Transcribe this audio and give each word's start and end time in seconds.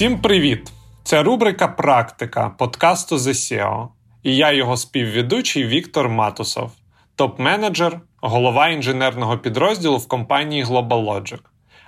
Всім 0.00 0.18
привіт! 0.18 0.72
Це 1.02 1.22
рубрика 1.22 1.68
Практика 1.68 2.50
подкасту 2.58 3.16
The 3.16 3.28
SEO. 3.28 3.88
І 4.22 4.36
я 4.36 4.52
його 4.52 4.76
співведучий 4.76 5.66
Віктор 5.66 6.08
Матусов, 6.08 6.70
топ-менеджер, 7.16 8.00
голова 8.20 8.68
інженерного 8.68 9.38
підрозділу 9.38 9.96
в 9.96 10.08
компанії 10.08 10.64
GlobalLogic, 10.64 11.38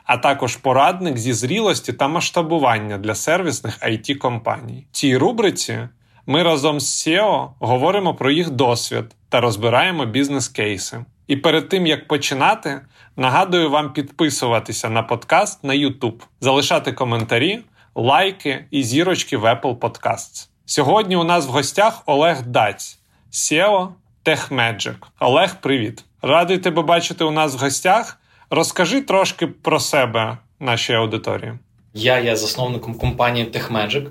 а 0.04 0.16
також 0.16 0.56
порадник 0.56 1.18
зі 1.18 1.32
зрілості 1.32 1.92
та 1.92 2.08
масштабування 2.08 2.98
для 2.98 3.14
сервісних 3.14 3.78
it 3.78 4.14
компаній. 4.14 4.86
В 4.92 4.96
цій 4.96 5.16
рубриці 5.16 5.88
ми 6.26 6.42
разом 6.42 6.80
з 6.80 7.06
SEO 7.06 7.48
говоримо 7.58 8.14
про 8.14 8.30
їх 8.30 8.50
досвід 8.50 9.04
та 9.28 9.40
розбираємо 9.40 10.06
бізнес-кейси. 10.06 11.04
І 11.26 11.36
перед 11.36 11.68
тим 11.68 11.86
як 11.86 12.08
починати, 12.08 12.80
нагадую 13.16 13.70
вам 13.70 13.92
підписуватися 13.92 14.90
на 14.90 15.02
подкаст 15.02 15.64
на 15.64 15.74
YouTube, 15.74 16.22
залишати 16.40 16.92
коментарі, 16.92 17.60
лайки 17.94 18.64
і 18.70 18.82
зірочки 18.82 19.36
в 19.36 19.44
Apple 19.44 19.76
Podcasts. 19.76 20.48
Сьогодні 20.66 21.16
у 21.16 21.24
нас 21.24 21.46
в 21.46 21.50
гостях 21.50 22.02
Олег 22.06 22.42
Даць, 22.46 22.98
SEO 23.32 23.88
TechMagic. 24.24 24.94
Олег, 25.20 25.60
привіт! 25.60 26.04
Радий 26.22 26.58
тебе 26.58 26.82
бачити 26.82 27.24
у 27.24 27.30
нас 27.30 27.54
в 27.54 27.58
гостях. 27.58 28.18
Розкажи 28.50 29.00
трошки 29.00 29.46
про 29.46 29.80
себе 29.80 30.38
нашій 30.60 30.92
аудиторії. 30.92 31.52
Я 31.94 32.18
є 32.18 32.36
засновником 32.36 32.94
компанії 32.94 33.46
TechMagic. 33.46 34.04
В 34.04 34.10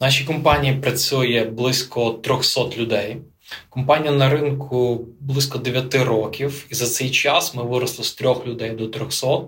нашій 0.00 0.24
компанії 0.24 0.74
працює 0.74 1.44
близько 1.44 2.10
300 2.10 2.60
людей. 2.76 3.16
Компанія 3.68 4.12
на 4.12 4.30
ринку 4.30 5.06
близько 5.20 5.58
9 5.58 5.94
років, 5.94 6.66
і 6.70 6.74
за 6.74 6.86
цей 6.86 7.10
час 7.10 7.54
ми 7.54 7.62
виросли 7.62 8.04
з 8.04 8.14
3 8.14 8.34
людей 8.46 8.70
до 8.70 8.86
300. 8.86 9.40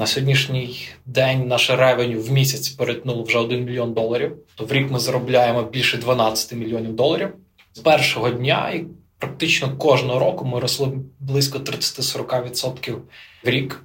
На 0.00 0.06
сьогоднішній 0.06 0.88
день 1.06 1.48
наше 1.48 1.76
ревеню 1.76 2.20
в 2.20 2.32
місяць 2.32 2.68
перетнуло 2.68 3.22
вже 3.22 3.38
1 3.38 3.64
мільйон 3.64 3.92
доларів. 3.92 4.36
То 4.54 4.64
в 4.64 4.72
рік 4.72 4.90
ми 4.90 4.98
заробляємо 4.98 5.62
більше 5.62 5.96
12 5.96 6.52
мільйонів 6.52 6.92
доларів. 6.92 7.28
З 7.72 7.78
першого 7.78 8.30
дня 8.30 8.70
і 8.70 8.84
практично 9.18 9.76
кожного 9.76 10.18
року 10.18 10.44
ми 10.44 10.60
росли 10.60 10.92
близько 11.18 11.58
30-40% 11.58 12.96
в 13.44 13.48
рік. 13.48 13.84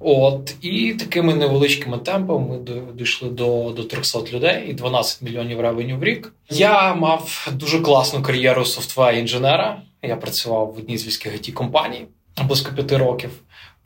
От 0.00 0.54
і 0.60 0.94
такими 0.94 1.34
невеличкими 1.34 1.98
темпами 1.98 2.48
ми 2.48 2.82
дійшли 2.94 3.28
до 3.28 3.72
до 3.76 3.84
300 3.84 4.20
людей 4.32 4.66
і 4.70 4.72
12 4.72 5.22
мільйонів 5.22 5.60
ревеню 5.60 5.98
в 5.98 6.04
рік. 6.04 6.32
Я 6.50 6.94
мав 6.94 7.48
дуже 7.52 7.80
класну 7.80 8.22
кар'єру 8.22 8.64
софтвер 8.64 9.14
інженера. 9.14 9.82
Я 10.02 10.16
працював 10.16 10.72
в 10.74 10.78
одній 10.78 10.98
з 10.98 11.06
військових 11.06 11.40
it 11.40 11.52
компаній 11.52 12.06
близько 12.44 12.72
п'яти 12.74 12.96
років. 12.96 13.30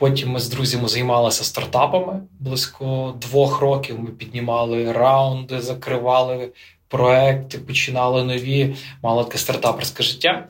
Потім 0.02 0.30
ми 0.30 0.40
з 0.40 0.48
друзями 0.48 0.88
займалися 0.88 1.44
стартапами. 1.44 2.20
Близько 2.40 3.14
двох 3.20 3.60
років 3.60 4.00
ми 4.00 4.10
піднімали 4.10 4.92
раунди, 4.92 5.60
закривали 5.60 6.52
проекти, 6.88 7.58
починали 7.58 8.24
нові, 8.24 8.74
мали 9.02 9.24
таке 9.24 9.38
стартаперське 9.38 10.02
життя. 10.02 10.46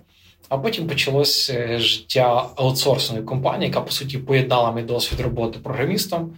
А 0.49 0.59
потім 0.59 0.87
почалось 0.87 1.51
е, 1.51 1.79
життя 1.79 2.47
аутсорсної 2.57 3.23
компанії, 3.23 3.69
яка 3.69 3.81
по 3.81 3.91
суті 3.91 4.19
поєднала 4.19 4.73
мій 4.73 4.83
досвід 4.83 5.21
роботи 5.21 5.59
програмістом, 5.59 6.31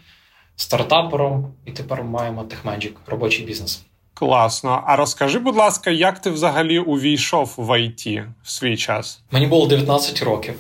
стартапером, 0.56 1.52
і 1.66 1.70
тепер 1.70 2.04
ми 2.04 2.10
маємо 2.10 2.42
TechMagic, 2.44 2.92
робочий 3.06 3.44
бізнес. 3.44 3.82
Класно. 4.14 4.82
А 4.86 4.96
розкажи, 4.96 5.38
будь 5.38 5.56
ласка, 5.56 5.90
як 5.90 6.18
ти 6.18 6.30
взагалі 6.30 6.78
увійшов 6.78 7.54
в 7.56 7.70
IT 7.70 8.24
в 8.42 8.50
свій 8.50 8.76
час? 8.76 9.22
Мені 9.30 9.46
було 9.46 9.66
19 9.66 10.22
років. 10.22 10.54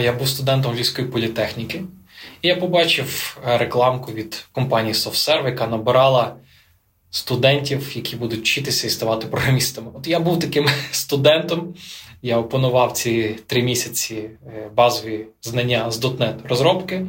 Я 0.00 0.12
був 0.12 0.28
студентом 0.28 0.74
Львівської 0.74 1.08
політехніки, 1.08 1.82
і 2.42 2.48
я 2.48 2.56
побачив 2.56 3.38
е, 3.46 3.58
рекламку 3.58 4.12
від 4.12 4.44
компанії 4.52 4.94
SoftServe, 4.94 5.46
яка 5.46 5.66
набирала 5.66 6.36
студентів, 7.10 7.96
які 7.96 8.16
будуть 8.16 8.40
вчитися 8.40 8.86
і 8.86 8.90
ставати 8.90 9.26
програмістами. 9.26 9.90
От 9.94 10.06
я 10.06 10.20
був 10.20 10.38
таким 10.38 10.66
студентом. 10.90 11.74
Я 12.22 12.38
опанував 12.38 12.92
ці 12.92 13.36
три 13.46 13.62
місяці 13.62 14.14
е, 14.14 14.70
базові 14.74 15.26
знання 15.42 15.90
з 15.90 16.04
.NET 16.04 16.48
розробки, 16.48 17.06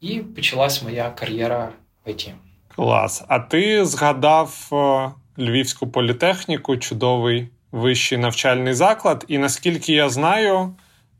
і 0.00 0.18
почалась 0.18 0.82
моя 0.82 1.10
кар'єра 1.10 1.68
в 2.04 2.08
IT. 2.08 2.30
Клас. 2.74 3.24
А 3.28 3.38
ти 3.38 3.84
згадав 3.84 4.68
е, 4.72 5.10
Львівську 5.42 5.86
політехніку, 5.86 6.76
чудовий 6.76 7.48
вищий 7.72 8.18
навчальний 8.18 8.74
заклад. 8.74 9.24
І 9.28 9.38
наскільки 9.38 9.92
я 9.92 10.08
знаю, 10.08 10.74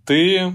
ти 0.05 0.53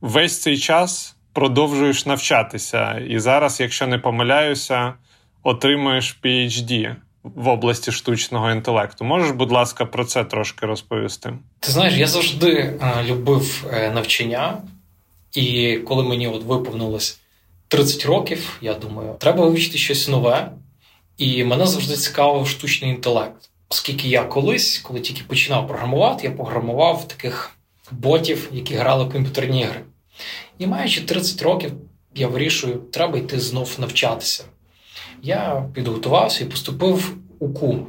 весь 0.00 0.40
цей 0.42 0.58
час 0.58 1.16
продовжуєш 1.32 2.06
навчатися. 2.06 2.98
І 3.08 3.18
зараз, 3.18 3.60
якщо 3.60 3.86
не 3.86 3.98
помиляюся, 3.98 4.94
отримуєш 5.42 6.18
PhD 6.24 6.96
в 7.22 7.48
області 7.48 7.92
штучного 7.92 8.50
інтелекту. 8.50 9.04
Можеш, 9.04 9.30
будь 9.30 9.52
ласка, 9.52 9.86
про 9.86 10.04
це 10.04 10.24
трошки 10.24 10.66
розповісти? 10.66 11.32
Ти 11.60 11.72
знаєш, 11.72 11.94
я 11.94 12.06
завжди 12.06 12.50
е, 12.52 13.04
любив 13.06 13.66
е, 13.72 13.90
навчання, 13.90 14.62
і 15.32 15.76
коли 15.76 16.04
мені 16.04 16.28
от 16.28 16.44
виповнилось 16.44 17.20
30 17.68 18.06
років, 18.06 18.58
я 18.60 18.74
думаю, 18.74 19.14
треба 19.18 19.46
вивчити 19.46 19.78
щось 19.78 20.08
нове. 20.08 20.52
І 21.16 21.44
мене 21.44 21.66
завжди 21.66 21.96
цікавив 21.96 22.48
штучний 22.48 22.90
інтелект. 22.90 23.50
Оскільки 23.68 24.08
я 24.08 24.24
колись, 24.24 24.78
коли 24.78 25.00
тільки 25.00 25.22
починав 25.26 25.68
програмувати, 25.68 26.26
я 26.26 26.32
програмував 26.32 27.08
таких 27.08 27.50
ботів, 27.90 28.48
які 28.52 28.74
грали 28.74 29.04
в 29.04 29.12
комп'ютерні 29.12 29.60
ігри. 29.60 29.80
І 30.58 30.66
маючи 30.66 31.00
30 31.00 31.42
років, 31.42 31.72
я 32.14 32.28
вирішую, 32.28 32.74
треба 32.74 33.18
йти 33.18 33.40
знов 33.40 33.76
навчатися 33.78 34.44
я 35.22 35.68
підготувався 35.74 36.44
і 36.44 36.46
поступив 36.46 37.16
у 37.38 37.48
КУ. 37.48 37.86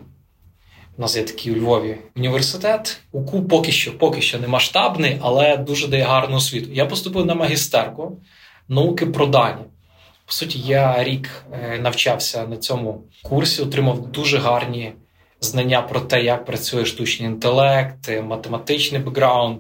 У 0.97 1.01
нас 1.01 1.17
є 1.17 1.23
такий 1.23 1.53
у 1.53 1.55
Львові 1.55 1.97
університет. 2.15 3.01
УКУ 3.11 3.43
поки 3.43 3.71
що 3.71 3.97
поки 3.97 4.21
що 4.21 4.39
не 4.39 4.47
масштабний, 4.47 5.17
але 5.21 5.57
дуже 5.57 5.87
дає 5.87 6.03
гарну 6.03 6.35
освіту. 6.35 6.69
Я 6.71 6.85
поступив 6.85 7.25
на 7.25 7.35
магістерку 7.35 8.17
науки 8.67 9.05
про 9.05 9.25
дані. 9.25 9.61
По 10.25 10.33
суті, 10.33 10.59
я 10.59 11.03
рік 11.03 11.29
е, 11.51 11.79
навчався 11.79 12.47
на 12.47 12.57
цьому 12.57 13.03
курсі, 13.23 13.61
отримав 13.61 14.11
дуже 14.11 14.37
гарні 14.37 14.93
знання 15.41 15.81
про 15.81 15.99
те, 15.99 16.23
як 16.23 16.45
працює 16.45 16.85
штучний 16.85 17.29
інтелект, 17.29 18.21
математичний 18.23 19.01
бекграунд. 19.01 19.59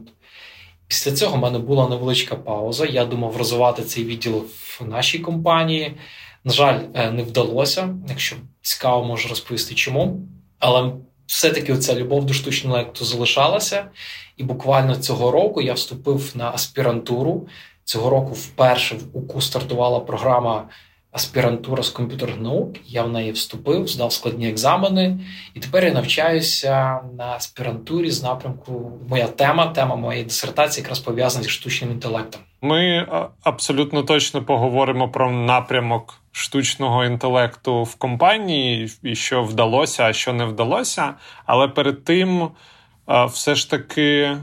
Після 0.91 1.11
цього 1.11 1.35
в 1.35 1.39
мене 1.39 1.59
була 1.59 1.89
невеличка 1.89 2.35
пауза. 2.35 2.85
Я 2.85 3.05
думав 3.05 3.37
розвивати 3.37 3.83
цей 3.83 4.03
відділ 4.03 4.45
в 4.79 4.81
нашій 4.87 5.19
компанії. 5.19 5.97
На 6.43 6.51
жаль, 6.51 6.79
е, 6.93 7.11
не 7.11 7.23
вдалося. 7.23 7.95
Якщо 8.09 8.35
цікаво, 8.61 9.05
можу 9.05 9.29
розповісти 9.29 9.75
чому. 9.75 10.19
Але 10.59 10.91
все-таки 11.25 11.77
ця 11.77 11.95
любов 11.95 12.25
до 12.25 12.33
штучного 12.33 12.77
інтелекту 12.77 13.05
залишалася. 13.05 13.85
І 14.37 14.43
буквально 14.43 14.95
цього 14.95 15.31
року 15.31 15.61
я 15.61 15.73
вступив 15.73 16.31
на 16.35 16.51
аспірантуру. 16.51 17.47
Цього 17.83 18.09
року 18.09 18.33
вперше 18.33 18.95
в 18.95 19.17
УКУ 19.17 19.41
стартувала 19.41 19.99
програма 19.99 20.69
аспірантура 21.11 21.83
з 21.83 21.89
комп'ютерних 21.89 22.41
наук. 22.41 22.75
Я 22.85 23.03
в 23.03 23.09
неї 23.09 23.31
вступив, 23.31 23.87
здав 23.87 24.13
складні 24.13 24.49
екзамени, 24.49 25.19
і 25.53 25.59
тепер 25.59 25.85
я 25.85 25.93
навчаюся 25.93 26.99
на 27.17 27.25
аспірантурі 27.25 28.11
з 28.11 28.23
напрямку. 28.23 28.91
Моя 29.09 29.27
тема, 29.27 29.67
тема 29.67 29.95
моєї 29.95 30.23
дисертації, 30.25 30.81
якраз 30.81 30.99
пов'язана 30.99 31.43
зі 31.43 31.49
штучним 31.49 31.91
інтелектом. 31.91 32.41
Ми 32.61 33.07
абсолютно 33.43 34.03
точно 34.03 34.43
поговоримо 34.43 35.09
про 35.09 35.31
напрямок 35.31 36.21
штучного 36.31 37.05
інтелекту 37.05 37.83
в 37.83 37.95
компанії, 37.95 38.91
і 39.03 39.15
що 39.15 39.43
вдалося, 39.43 40.03
а 40.03 40.13
що 40.13 40.33
не 40.33 40.45
вдалося. 40.45 41.13
Але 41.45 41.67
перед 41.67 42.03
тим 42.03 42.49
все 43.27 43.55
ж 43.55 43.69
таки 43.69 44.37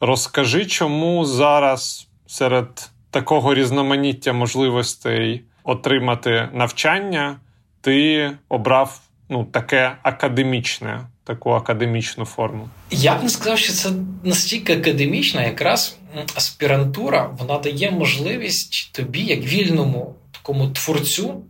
розкажи, 0.00 0.66
чому 0.66 1.24
зараз 1.24 2.08
серед 2.26 2.90
такого 3.10 3.54
різноманіття 3.54 4.32
можливостей 4.32 5.44
отримати 5.64 6.48
навчання, 6.52 7.36
ти 7.80 8.30
обрав 8.48 9.00
ну, 9.28 9.44
таке 9.44 9.96
академічне, 10.02 11.00
таку 11.24 11.50
академічну 11.50 12.24
форму. 12.24 12.68
Я 12.90 13.14
б 13.14 13.22
не 13.22 13.28
сказав, 13.28 13.58
що 13.58 13.72
це 13.72 13.90
настільки 14.24 14.72
академічна, 14.72 15.42
якраз 15.42 15.98
аспірантура 16.34 17.30
вона 17.38 17.58
дає 17.58 17.90
можливість 17.90 18.92
тобі, 18.92 19.20
як 19.20 19.40
вільному 19.40 20.14
такому 20.30 20.68
творцю, 20.68 21.44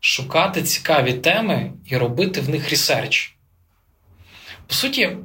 шукати 0.00 0.62
цікаві 0.62 1.12
теми 1.12 1.72
і 1.86 1.96
робити 1.96 2.40
в 2.40 2.48
них 2.48 2.70
ресерч. 2.70 3.34
По 4.66 4.74
суті, 4.74 5.16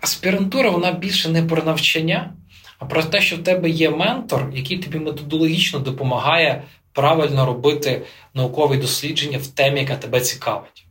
аспірантура 0.00 0.70
вона 0.70 0.92
більше 0.92 1.28
не 1.28 1.42
про 1.42 1.62
навчання, 1.62 2.32
а 2.78 2.84
про 2.84 3.02
те, 3.02 3.20
що 3.20 3.36
в 3.36 3.42
тебе 3.42 3.70
є 3.70 3.90
ментор, 3.90 4.50
який 4.54 4.78
тобі 4.78 4.98
методологічно 4.98 5.78
допомагає 5.78 6.62
правильно 6.92 7.46
робити 7.46 8.02
наукові 8.34 8.76
дослідження 8.76 9.38
в 9.38 9.46
темі, 9.46 9.80
яка 9.80 9.96
тебе 9.96 10.20
цікавить. 10.20 10.86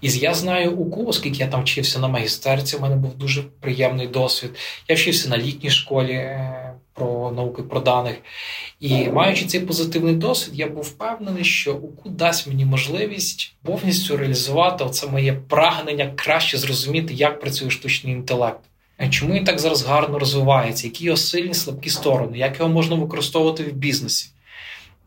І 0.00 0.10
я 0.10 0.34
знаю 0.34 0.72
УКУ, 0.72 1.06
оскільки 1.06 1.38
я 1.38 1.46
там 1.46 1.62
вчився 1.62 1.98
на 1.98 2.08
магістерці, 2.08 2.76
у 2.76 2.80
мене 2.80 2.96
був 2.96 3.14
дуже 3.14 3.42
приємний 3.42 4.06
досвід. 4.06 4.50
Я 4.88 4.96
вчився 4.96 5.28
на 5.28 5.38
літній 5.38 5.70
школі 5.70 6.12
е, 6.12 6.74
про 6.94 7.32
науки 7.36 7.62
про 7.62 7.80
даних. 7.80 8.16
І 8.80 9.08
маючи 9.08 9.46
цей 9.46 9.60
позитивний 9.60 10.14
досвід, 10.14 10.58
я 10.58 10.66
був 10.66 10.84
впевнений, 10.84 11.44
що 11.44 11.74
УКУ 11.74 12.08
дасть 12.08 12.46
мені 12.46 12.64
можливість 12.64 13.54
повністю 13.62 14.16
реалізувати 14.16 14.90
це 14.90 15.06
моє 15.06 15.32
прагнення 15.32 16.12
краще 16.16 16.58
зрозуміти, 16.58 17.14
як 17.14 17.40
працює 17.40 17.70
штучний 17.70 18.12
інтелект. 18.12 18.60
Е, 19.00 19.08
чому 19.08 19.34
він 19.34 19.44
так 19.44 19.58
зараз 19.58 19.84
гарно 19.84 20.18
розвивається, 20.18 20.86
які 20.86 21.04
його 21.04 21.16
сильні 21.16 21.54
слабкі 21.54 21.90
сторони, 21.90 22.38
як 22.38 22.58
його 22.58 22.70
можна 22.70 22.96
використовувати 22.96 23.62
в 23.62 23.72
бізнесі? 23.72 24.30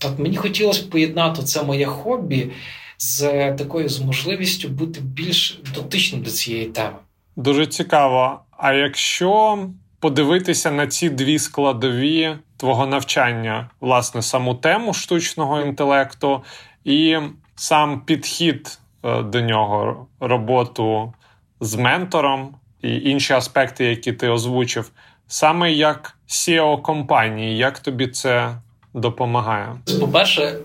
От 0.05 0.19
мені 0.19 0.37
хотілося 0.37 0.83
поєднати 0.91 1.43
це 1.43 1.63
моє 1.63 1.85
хобі 1.85 2.51
з 2.97 3.21
такою 3.53 3.89
з 3.89 3.99
можливістю 3.99 4.69
бути 4.69 4.99
більш 5.01 5.59
дотичним 5.75 6.21
до 6.21 6.29
цієї 6.29 6.65
теми. 6.65 6.95
Дуже 7.35 7.67
цікаво. 7.67 8.39
А 8.57 8.73
якщо 8.73 9.59
подивитися 9.99 10.71
на 10.71 10.87
ці 10.87 11.09
дві 11.09 11.39
складові 11.39 12.35
твого 12.57 12.87
навчання, 12.87 13.69
власне, 13.79 14.21
саму 14.21 14.55
тему 14.55 14.93
штучного 14.93 15.61
інтелекту 15.61 16.43
і 16.83 17.17
сам 17.55 18.01
підхід 18.01 18.79
е, 19.03 19.23
до 19.23 19.41
нього, 19.41 20.07
роботу 20.19 21.13
з 21.59 21.75
ментором 21.75 22.55
і 22.81 22.95
інші 22.95 23.33
аспекти, 23.33 23.85
які 23.85 24.13
ти 24.13 24.29
озвучив, 24.29 24.91
саме 25.27 25.71
як 25.71 26.17
SEO 26.27 26.81
компанії, 26.81 27.57
як 27.57 27.79
тобі 27.79 28.07
це 28.07 28.55
допомагає? 28.93 29.75
По-перше, 29.99 30.57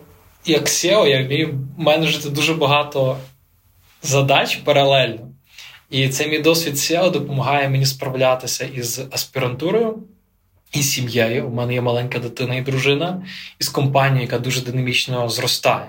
як 0.45 0.67
SEO 0.67 1.07
я 1.07 1.25
вмію 1.25 1.59
менеджити 1.79 2.31
дуже 2.31 2.55
багато 2.55 3.19
задач 4.03 4.57
паралельно. 4.57 5.21
І 5.91 6.09
цей 6.09 6.29
мій 6.29 6.39
досвід 6.39 6.75
SEO 6.75 7.11
допомагає 7.11 7.69
мені 7.69 7.87
справлятися 7.87 8.65
із 8.65 9.03
аспірантурою 9.11 10.03
і 10.73 10.83
сім'єю. 10.83 11.47
У 11.47 11.55
мене 11.55 11.75
є 11.75 11.81
маленька 11.81 12.19
дитина 12.19 12.55
і 12.55 12.63
дружина, 12.63 13.23
і 13.59 13.65
з 13.65 13.69
компанією, 13.69 14.23
яка 14.23 14.39
дуже 14.39 14.61
динамічно 14.61 15.29
зростає. 15.29 15.87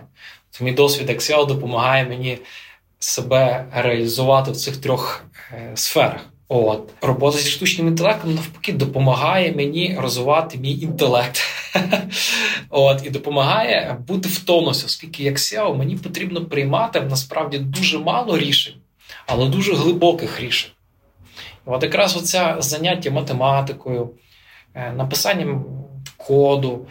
Це 0.51 0.63
мій 0.63 0.71
досвід 0.71 1.09
як 1.09 1.19
SEO 1.19 1.47
допомагає 1.47 2.05
мені 2.05 2.37
себе 2.99 3.65
реалізувати 3.73 4.51
в 4.51 4.55
цих 4.55 4.77
трьох 4.77 5.25
е, 5.51 5.71
сферах. 5.75 6.25
От 6.49 6.94
робота 7.01 7.38
зі 7.38 7.49
штучним 7.49 7.88
інтелектом 7.88 8.35
навпаки 8.35 8.73
допомагає 8.73 9.51
мені 9.51 9.97
розвивати 9.99 10.57
мій 10.57 10.79
інтелект. 10.79 11.41
От 12.69 13.05
і 13.05 13.09
допомагає 13.09 13.97
бути 14.07 14.29
в 14.29 14.39
тонусі, 14.39 14.85
оскільки 14.85 15.23
як 15.23 15.38
SEO 15.38 15.75
мені 15.75 15.95
потрібно 15.95 16.45
приймати 16.45 17.01
насправді 17.01 17.57
дуже 17.57 17.99
мало 17.99 18.38
рішень, 18.38 18.75
але 19.25 19.49
дуже 19.49 19.73
глибоких 19.73 20.41
рішень. 20.41 20.71
От 21.65 21.83
якраз 21.83 22.17
оце 22.17 22.55
заняття 22.59 23.11
математикою, 23.11 24.09
е, 24.73 24.91
написанням 24.91 25.65
коду, 26.17 26.88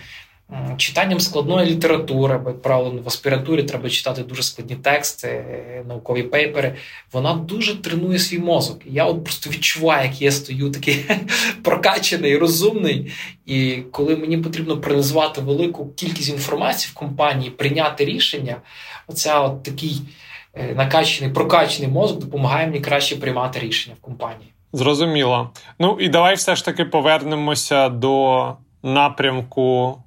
читанням 0.77 1.21
складної 1.21 1.71
літератури, 1.71 2.39
бо, 2.39 2.51
як 2.51 2.63
правило, 2.63 3.01
в 3.05 3.09
аспірантурі 3.09 3.63
треба 3.63 3.91
читати 3.91 4.23
дуже 4.23 4.43
складні 4.43 4.77
тексти, 4.77 5.45
наукові 5.89 6.23
пейпери. 6.23 6.75
Вона 7.13 7.35
дуже 7.35 7.83
тренує 7.83 8.19
свій 8.19 8.39
мозок. 8.39 8.81
Я 8.85 9.05
от 9.05 9.25
просто 9.25 9.51
відчуваю, 9.51 10.09
як 10.09 10.23
я 10.23 10.33
стою 10.33 10.71
такий 10.71 11.05
прокачаний, 11.63 12.37
розумний. 12.37 13.13
І 13.47 13.77
коли 13.91 14.17
мені 14.17 14.39
потрібно 14.39 14.81
проаналізувати 14.81 15.41
велику 15.41 15.89
кількість 15.89 16.31
інформації 16.31 16.91
в 16.95 16.99
компанії, 16.99 17.51
прийняти 17.51 18.05
рішення, 18.05 18.57
оця 19.07 19.41
от 19.41 19.63
такий 19.63 20.01
е, 20.55 20.75
накачаний, 20.75 21.35
прокачаний 21.35 21.91
мозок 21.91 22.19
допомагає 22.19 22.67
мені 22.67 22.81
краще 22.81 23.17
приймати 23.17 23.61
рішення 23.61 23.97
в 23.99 24.05
компанії. 24.05 24.53
Зрозуміло. 24.73 25.51
Ну 25.79 25.97
і 26.01 26.09
давай 26.09 26.35
все 26.35 26.57
ж 26.57 26.65
таки 26.65 26.85
повернемося 26.85 27.89
до 27.89 28.53
напрямку 28.83 29.99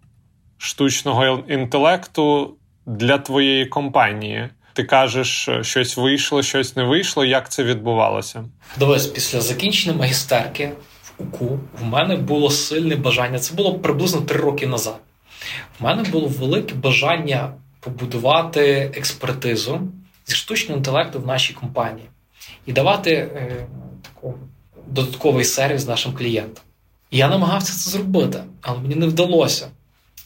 штучного 0.59 1.43
інтелекту 1.47 2.55
для 2.85 3.17
твоєї 3.17 3.65
компанії? 3.65 4.49
Ти 4.73 4.83
кажеш, 4.83 5.49
щось 5.61 5.97
вийшло, 5.97 6.43
щось 6.43 6.75
не 6.75 6.83
вийшло. 6.83 7.25
Як 7.25 7.51
це 7.51 7.63
відбувалося? 7.63 8.45
Дивись, 8.79 9.07
після 9.07 9.41
закінчення 9.41 9.97
магістерки 9.97 10.71
в 11.03 11.23
УКУ 11.23 11.59
в 11.81 11.83
мене 11.83 12.15
було 12.15 12.49
сильне 12.49 12.95
бажання. 12.95 13.39
Це 13.39 13.55
було 13.55 13.79
приблизно 13.79 14.21
три 14.21 14.39
роки 14.39 14.67
назад. 14.67 14.99
В 15.79 15.83
мене 15.83 16.03
було 16.03 16.27
велике 16.27 16.75
бажання 16.75 17.53
побудувати 17.79 18.91
експертизу 18.95 19.81
зі 20.27 20.35
штучного 20.35 20.77
інтелекту 20.77 21.19
в 21.19 21.27
нашій 21.27 21.53
компанії 21.53 22.09
і 22.65 22.73
давати 22.73 23.11
е, 23.11 23.67
таку 24.01 24.35
додатковий 24.87 25.45
сервіс 25.45 25.87
нашим 25.87 26.13
клієнтам. 26.13 26.63
Я 27.11 27.27
намагався 27.27 27.73
це 27.73 27.89
зробити, 27.89 28.43
але 28.61 28.79
мені 28.79 28.95
не 28.95 29.07
вдалося 29.07 29.67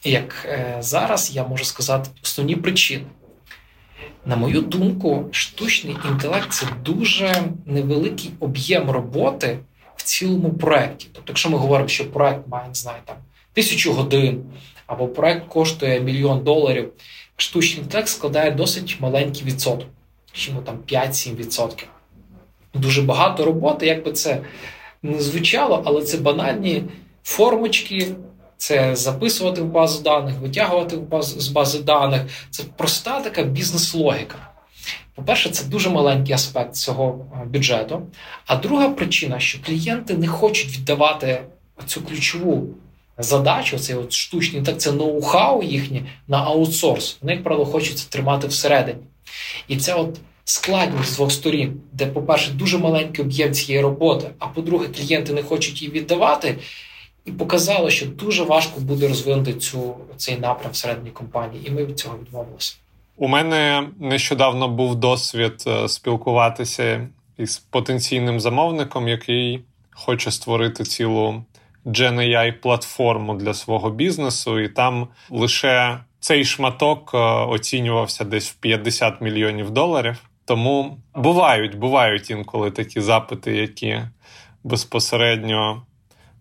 як 0.04 0.46
е, 0.46 0.78
зараз 0.80 1.36
я 1.36 1.48
можу 1.48 1.66
сказати 1.66 2.10
основні 2.24 2.56
причини. 2.56 3.06
На 4.26 4.36
мою 4.36 4.62
думку, 4.62 5.26
штучний 5.32 5.98
інтелект 6.12 6.52
це 6.52 6.66
дуже 6.86 7.44
невеликий 7.66 8.32
об'єм 8.40 8.90
роботи 8.90 9.60
в 9.96 10.04
цілому 10.04 10.54
проєкті. 10.54 11.08
Тобто, 11.14 11.32
якщо 11.32 11.50
ми 11.50 11.58
говоримо, 11.58 11.90
що 11.90 12.12
проєкт 12.12 12.48
має 12.48 12.68
не 12.68 12.74
знаю, 12.74 12.98
там, 13.06 13.16
тисячу 13.54 13.94
годин, 13.94 14.44
або 14.88 15.08
проєкт 15.08 15.48
коштує 15.48 16.00
мільйон 16.00 16.44
доларів, 16.44 16.90
штучний 17.38 17.84
інтелект 17.84 18.08
складає 18.08 18.52
досить 18.52 18.98
маленький 19.00 19.44
відсоток, 19.44 19.88
чому 20.32 20.62
там 20.62 20.78
5-7%. 20.88 21.84
Дуже 22.74 23.02
багато 23.02 23.46
роботи, 23.46 23.86
як 23.86 24.06
би 24.06 24.12
це 24.12 24.42
не 25.04 25.20
звучало, 25.22 25.84
але 25.86 26.02
це 26.02 26.18
банальні 26.18 26.84
формочки, 27.24 28.08
це 28.58 28.96
записувати 28.96 29.62
в 29.62 29.66
базу 29.66 30.04
даних, 30.04 30.40
витягувати 30.40 30.96
в 30.96 31.02
баз, 31.02 31.36
з 31.38 31.48
бази 31.48 31.80
даних. 31.80 32.22
Це 32.50 32.64
проста 32.78 33.20
така 33.20 33.44
бізнес-логіка. 33.44 34.36
По-перше, 35.16 35.50
це 35.50 35.66
дуже 35.66 35.90
маленький 35.90 36.36
аспект 36.36 36.76
цього 36.76 37.26
е, 37.34 37.46
бюджету. 37.46 38.02
А 38.46 38.56
друга 38.56 38.90
причина, 38.90 39.40
що 39.40 39.60
клієнти 39.62 40.14
не 40.14 40.28
хочуть 40.28 40.78
віддавати 40.78 41.42
цю 41.86 42.02
ключову 42.02 42.68
задачу, 43.18 43.80
цей 43.80 43.96
от 43.96 44.14
штучний, 44.14 44.62
так 44.62 44.78
це 44.78 44.92
ноу-хау 44.92 45.64
їхнє 45.64 46.02
на 46.28 46.38
аутсорс. 46.38 47.18
Вони, 47.22 47.34
як 47.34 47.44
правило, 47.44 47.66
хочуть 47.66 47.98
це 47.98 48.10
тримати 48.10 48.48
всередині. 48.48 49.00
І 49.68 49.78
ця 49.78 49.96
от 49.96 50.20
складність 50.46 51.14
з 51.14 51.16
двох 51.16 51.32
сторін, 51.32 51.82
де, 51.92 52.06
по-перше, 52.08 52.52
дуже 52.52 52.78
маленький 52.78 53.26
об'єм 53.26 53.54
цієї 53.54 53.84
роботи, 53.84 54.28
а 54.40 54.48
по-друге, 54.48 54.88
клієнти 54.88 55.34
не 55.34 55.44
хочуть 55.44 55.82
її 55.82 55.94
віддавати 55.94 56.56
і 57.25 57.31
показало, 57.31 57.90
що 57.90 58.06
дуже 58.06 58.44
важко 58.44 58.80
буде 58.80 59.08
розвинути 59.08 59.54
цю 59.54 59.96
цей 60.18 60.40
напрям 60.40 60.72
всередині 60.72 61.10
компанії, 61.10 61.68
і 61.68 61.72
ми 61.72 61.86
від 61.86 62.00
цього 62.00 62.18
відмовилися. 62.18 62.75
У 63.18 63.27
мене 63.27 63.89
нещодавно 64.00 64.68
був 64.68 64.96
досвід 64.96 65.63
е, 65.68 65.88
спілкуватися 65.88 67.08
із 67.38 67.58
потенційним 67.58 68.39
замовником, 68.39 69.08
який 69.08 69.62
хоче 69.92 70.32
створити 70.32 70.84
цілу 70.84 71.44
GenAI 71.86 72.51
платформу 72.51 73.36
для 73.36 73.53
свого 73.53 73.89
бізнесу, 73.89 74.60
і 74.60 74.70
там 74.70 75.08
лише 75.30 76.00
цей 76.20 76.46
шматок 76.46 77.12
е, 77.13 77.18
оцінювався 77.46 78.24
десь 78.24 78.50
в 78.50 78.53
50 78.53 79.22
мільйонів 79.22 79.70
доларів. 79.70 80.18
Тому 80.46 80.98
бувають, 81.15 81.77
бувають 81.77 82.30
інколи 82.30 82.72
такі 82.72 83.01
запити, 83.01 83.56
які 83.56 84.01
безпосередньо 84.63 85.82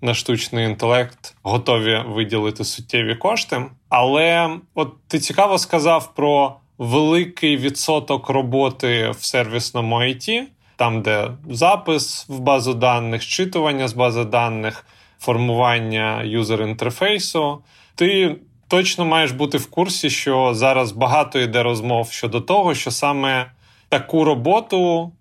на 0.02 0.14
штучний 0.14 0.64
інтелект 0.66 1.34
готові 1.42 2.02
виділити 2.06 2.64
суттєві 2.64 3.14
кошти. 3.14 3.64
Але 3.88 4.56
от 4.74 4.92
ти 5.08 5.18
цікаво 5.18 5.58
сказав 5.58 6.14
про 6.14 6.56
великий 6.78 7.56
відсоток 7.56 8.28
роботи 8.28 9.10
в 9.10 9.24
сервісному 9.24 9.96
IT, 9.96 10.42
там, 10.76 11.02
де 11.02 11.30
запис 11.50 12.26
в 12.28 12.38
базу 12.38 12.74
даних, 12.74 13.22
щитування 13.22 13.88
з 13.88 13.92
бази 13.92 14.24
даних, 14.24 14.86
формування 15.18 16.22
юзер 16.22 16.62
інтерфейсу. 16.62 17.58
Ти 17.94 18.36
точно 18.68 19.04
маєш 19.04 19.30
бути 19.30 19.58
в 19.58 19.70
курсі, 19.70 20.10
що 20.10 20.54
зараз 20.54 20.92
багато 20.92 21.38
йде 21.38 21.62
розмов 21.62 22.12
щодо 22.12 22.40
того, 22.40 22.74
що 22.74 22.90
саме 22.90 23.50
таку 23.88 24.24
роботу 24.24 25.12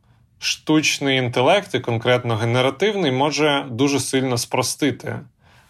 штучний 0.43 1.17
інтелект 1.17 1.75
і 1.75 1.79
конкретно 1.79 2.35
генеративний 2.35 3.11
може 3.11 3.65
дуже 3.69 3.99
сильно 3.99 4.37
спростити, 4.37 5.19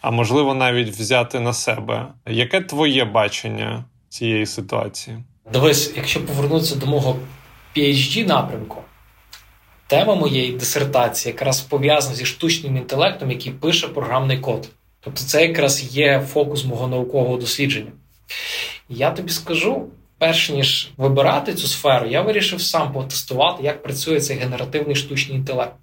а 0.02 0.12
можливо 0.12 0.54
навіть 0.54 0.90
взяти 0.90 1.40
на 1.40 1.54
себе. 1.54 2.08
Яке 2.28 2.62
твоє 2.62 3.06
бачення 3.06 3.84
цієї 4.10 4.46
ситуації? 4.46 5.18
Дивись, 5.54 5.94
якщо 5.96 6.26
повернутися 6.26 6.76
до 6.76 6.86
мого 6.86 7.20
PhD 7.76 8.28
напрямку, 8.28 8.82
тема 9.88 10.16
моєї 10.16 10.52
дисертації 10.52 11.34
якраз 11.34 11.62
пов'язана 11.62 12.16
зі 12.16 12.26
штучним 12.26 12.78
інтелектом, 12.78 13.32
який 13.32 13.52
пише 13.52 13.88
програмний 13.88 14.40
код. 14.40 14.70
Тобто, 15.00 15.20
це 15.20 15.46
якраз 15.48 15.96
є 15.96 16.28
фокус 16.28 16.66
мого 16.66 16.88
наукового 16.88 17.38
дослідження. 17.38 17.92
Я 18.90 19.12
тобі 19.12 19.32
скажу, 19.32 19.88
перш 20.22 20.50
ніж 20.50 20.90
вибирати 20.98 21.54
цю 21.54 21.68
сферу, 21.68 22.08
я 22.08 22.22
вирішив 22.22 22.62
сам 22.62 22.94
потестувати, 22.94 23.64
як 23.64 23.84
працює 23.84 24.22
цей 24.22 24.38
генеративний 24.38 24.96
штучний 24.96 25.38
інтелект. 25.38 25.74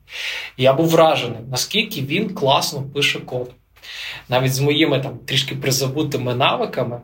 І 0.57 0.63
я 0.63 0.73
був 0.73 0.89
вражений, 0.89 1.39
наскільки 1.51 2.01
він 2.01 2.35
класно 2.35 2.83
пише 2.83 3.21
код. 3.21 3.51
Навіть 4.29 4.55
з 4.55 4.61
моїми 4.61 5.01
там 5.01 5.19
трішки 5.19 5.55
призабутими 5.55 6.35
навиками 6.35 7.01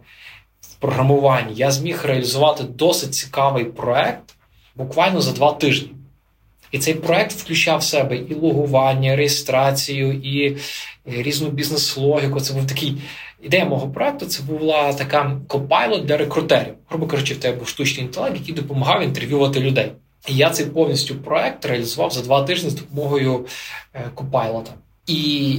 в 0.61 0.75
програмуванні 0.75 1.53
я 1.55 1.71
зміг 1.71 2.01
реалізувати 2.05 2.63
досить 2.63 3.15
цікавий 3.15 3.65
проект 3.65 4.35
буквально 4.75 5.21
за 5.21 5.33
два 5.33 5.53
тижні. 5.53 5.91
І 6.71 6.79
цей 6.79 6.95
проект 6.95 7.33
включав 7.33 7.79
в 7.79 7.83
себе 7.83 8.17
і 8.17 8.35
логування, 8.35 9.17
реєстрацію, 9.17 10.13
і 10.13 10.57
різну 11.07 11.49
бізнес-логіку. 11.49 12.41
Це 12.41 12.55
був 12.55 12.67
такий 12.67 12.97
ідея 13.45 13.65
мого 13.65 13.89
проекту. 13.89 14.27
Це 14.27 14.43
була 14.43 14.93
така 14.93 15.41
копайлот 15.49 16.05
для 16.05 16.17
рекрутерів. 16.17 16.75
Грубо 16.89 17.07
кажучи, 17.07 17.35
в 17.35 17.37
тебе 17.37 17.59
був 17.59 17.69
штучний 17.69 18.07
інтелект, 18.07 18.37
який 18.37 18.55
допомагав 18.55 19.03
інтерв'ювати 19.03 19.61
людей. 19.61 19.93
І 20.29 20.37
я 20.37 20.51
цей 20.51 20.67
повністю 20.67 21.15
проект 21.15 21.65
реалізував 21.65 22.11
за 22.11 22.23
два 22.23 22.43
тижні 22.43 22.71
з 22.71 22.75
допомогою 22.75 23.47
копайлота. 24.15 24.73
І 25.07 25.59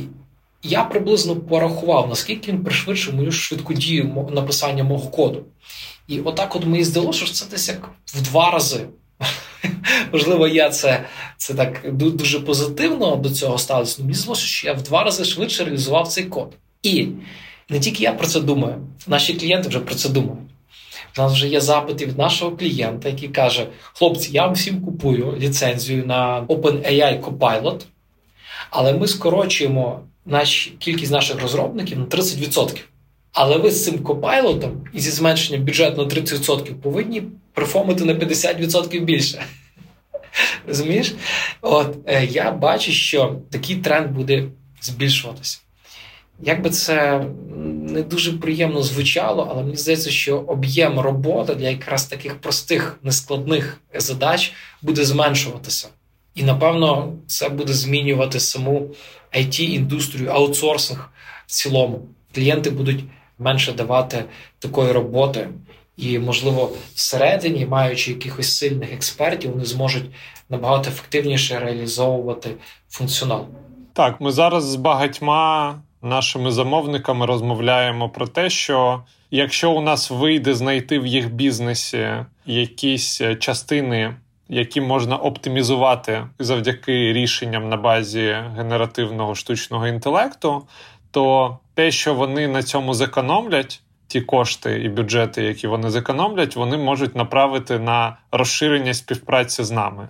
я 0.63 0.83
приблизно 0.83 1.35
порахував, 1.35 2.09
наскільки 2.09 2.51
він 2.51 2.63
пришвидшив 2.63 3.15
мою 3.15 3.31
швидку 3.31 3.73
дію 3.73 4.27
написання 4.31 4.83
мого 4.83 5.09
коду. 5.09 5.43
І 6.07 6.19
отак, 6.19 6.55
от 6.55 6.65
мені 6.65 6.83
здалося, 6.83 7.25
що 7.25 7.33
це 7.33 7.45
десь 7.51 7.67
як 7.67 7.89
в 8.05 8.21
два 8.21 8.51
рази. 8.51 8.87
Можливо, 10.11 10.47
я 10.47 10.69
це 10.69 11.05
це 11.37 11.53
так 11.53 11.81
дуже 11.93 12.39
позитивно 12.39 13.15
до 13.15 13.29
цього 13.29 13.57
ставлюся. 13.57 14.01
Мені 14.01 14.13
здалося, 14.13 14.41
що 14.41 14.67
я 14.67 14.73
в 14.73 14.81
два 14.81 15.03
рази 15.03 15.25
швидше 15.25 15.63
реалізував 15.63 16.07
цей 16.07 16.23
код. 16.23 16.53
І 16.83 17.07
не 17.69 17.79
тільки 17.79 18.03
я 18.03 18.13
про 18.13 18.27
це 18.27 18.39
думаю, 18.39 18.75
наші 19.07 19.33
клієнти 19.33 19.69
вже 19.69 19.79
про 19.79 19.95
це 19.95 20.09
думають. 20.09 20.49
У 21.17 21.21
нас 21.21 21.33
вже 21.33 21.47
є 21.47 21.61
запити 21.61 22.05
від 22.05 22.17
нашого 22.17 22.51
клієнта, 22.51 23.09
який 23.09 23.29
каже: 23.29 23.67
хлопці, 23.93 24.31
я 24.31 24.47
всім 24.47 24.81
купую 24.81 25.37
ліцензію 25.39 26.05
на 26.05 26.45
OpenAI 26.49 27.21
Copilot, 27.21 27.81
але 28.69 28.93
ми 28.93 29.07
скорочуємо 29.07 29.99
наш, 30.25 30.73
кількість 30.79 31.11
наших 31.11 31.41
розробників 31.41 31.99
на 31.99 32.05
30%. 32.05 32.79
Але 33.33 33.57
ви 33.57 33.71
з 33.71 33.85
цим 33.85 33.99
копайлотом 33.99 34.87
і 34.93 34.99
зі 34.99 35.11
зменшенням 35.11 35.65
бюджету 35.65 36.01
на 36.01 36.07
30% 36.07 36.73
повинні 36.73 37.23
перформити 37.53 38.05
на 38.05 38.13
50% 38.13 39.03
більше. 39.03 39.45
Розумієш? 40.67 41.13
От 41.61 41.97
е, 42.05 42.25
я 42.25 42.51
бачу, 42.51 42.91
що 42.91 43.35
такий 43.51 43.75
тренд 43.75 44.11
буде 44.11 44.43
збільшуватися. 44.81 45.59
Як 46.39 46.61
би 46.61 46.69
це 46.69 47.25
не 47.95 48.01
дуже 48.01 48.33
приємно 48.33 48.83
звучало, 48.83 49.47
але 49.51 49.63
мені 49.63 49.75
здається, 49.75 50.09
що 50.09 50.37
об'єм 50.37 50.99
роботи 50.99 51.55
для 51.55 51.69
якраз 51.69 52.05
таких 52.05 52.35
простих, 52.35 52.99
нескладних 53.03 53.81
задач 53.93 54.53
буде 54.81 55.05
зменшуватися. 55.05 55.87
І 56.35 56.43
напевно 56.43 57.13
це 57.27 57.49
буде 57.49 57.73
змінювати 57.73 58.39
саму 58.39 58.89
it 59.37 59.61
індустрію 59.61 60.29
аутсорсинг 60.29 61.09
в 61.47 61.51
цілому. 61.51 62.01
Клієнти 62.35 62.69
будуть 62.69 63.03
менше 63.39 63.71
давати 63.71 64.23
такої 64.59 64.91
роботи, 64.91 65.49
і, 65.97 66.19
можливо, 66.19 66.71
всередині, 66.95 67.65
маючи 67.65 68.11
якихось 68.11 68.57
сильних 68.57 68.93
експертів, 68.93 69.51
вони 69.51 69.65
зможуть 69.65 70.05
набагато 70.49 70.89
ефективніше 70.89 71.59
реалізовувати 71.59 72.49
функціонал. 72.89 73.45
Так, 73.93 74.21
ми 74.21 74.31
зараз 74.31 74.63
з 74.63 74.75
багатьма 74.75 75.75
нашими 76.05 76.51
замовниками 76.51 77.25
розмовляємо 77.25 78.09
про 78.09 78.27
те, 78.27 78.49
що 78.49 79.03
якщо 79.31 79.71
у 79.71 79.81
нас 79.81 80.11
вийде 80.11 80.53
знайти 80.53 80.99
в 80.99 81.05
їх 81.05 81.33
бізнесі 81.33 82.09
якісь 82.45 83.21
частини, 83.39 84.15
які 84.49 84.81
можна 84.81 85.17
оптимізувати 85.17 86.27
завдяки 86.39 87.13
рішенням 87.13 87.69
на 87.69 87.77
базі 87.77 88.35
генеративного 88.55 89.35
штучного 89.35 89.87
інтелекту, 89.87 90.67
то 91.11 91.57
те, 91.73 91.91
що 91.91 92.13
вони 92.13 92.47
на 92.47 92.63
цьому 92.63 92.93
зекономлять, 92.93 93.81
ті 94.07 94.21
кошти 94.21 94.81
і 94.81 94.89
бюджети, 94.89 95.43
які 95.43 95.67
вони 95.67 95.89
зекономлять, 95.89 96.55
вони 96.55 96.77
можуть 96.77 97.15
направити 97.15 97.79
на 97.79 98.17
розширення 98.31 98.93
співпраці 98.93 99.63
з 99.63 99.71
нами. 99.71 100.07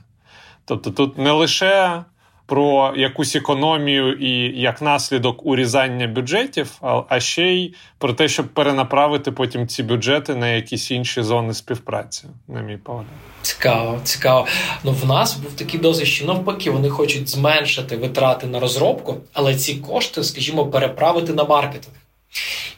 Тобто 0.65 0.91
тут 0.91 1.17
не 1.17 1.31
лише 1.31 2.03
про 2.45 2.93
якусь 2.97 3.35
економію 3.35 4.13
і 4.13 4.61
як 4.61 4.81
наслідок 4.81 5.45
урізання 5.45 6.07
бюджетів, 6.07 6.81
а 7.09 7.19
ще 7.19 7.43
й 7.43 7.73
про 7.97 8.13
те, 8.13 8.27
щоб 8.27 8.47
перенаправити 8.47 9.31
потім 9.31 9.67
ці 9.67 9.83
бюджети 9.83 10.35
на 10.35 10.47
якісь 10.47 10.91
інші 10.91 11.23
зони 11.23 11.53
співпраці, 11.53 12.23
на 12.47 12.61
мій 12.61 12.77
погляд. 12.77 13.05
Цікаво, 13.41 13.99
цікаво. 14.03 14.47
Ну 14.83 14.91
в 14.91 15.05
нас 15.05 15.37
був 15.37 15.53
такий 15.53 15.79
досвід, 15.79 16.07
що 16.07 16.25
навпаки, 16.25 16.71
вони 16.71 16.89
хочуть 16.89 17.29
зменшити 17.29 17.97
витрати 17.97 18.47
на 18.47 18.59
розробку, 18.59 19.15
але 19.33 19.55
ці 19.55 19.75
кошти, 19.75 20.23
скажімо, 20.23 20.67
переправити 20.67 21.33
на 21.33 21.43
маркетинг. 21.43 21.95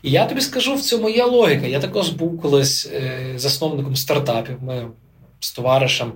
І 0.04 0.12
я 0.12 0.26
тобі 0.26 0.42
скажу, 0.42 0.76
в 0.76 0.82
цьому 0.82 1.10
є 1.10 1.24
логіка. 1.24 1.68
Я 1.68 1.80
також 1.80 2.10
був 2.10 2.42
колись 2.42 2.90
е, 2.94 3.34
засновником 3.36 3.96
стартапів. 3.96 4.64
Ми 4.64 4.88
з 5.40 5.52
товаришем 5.52 6.12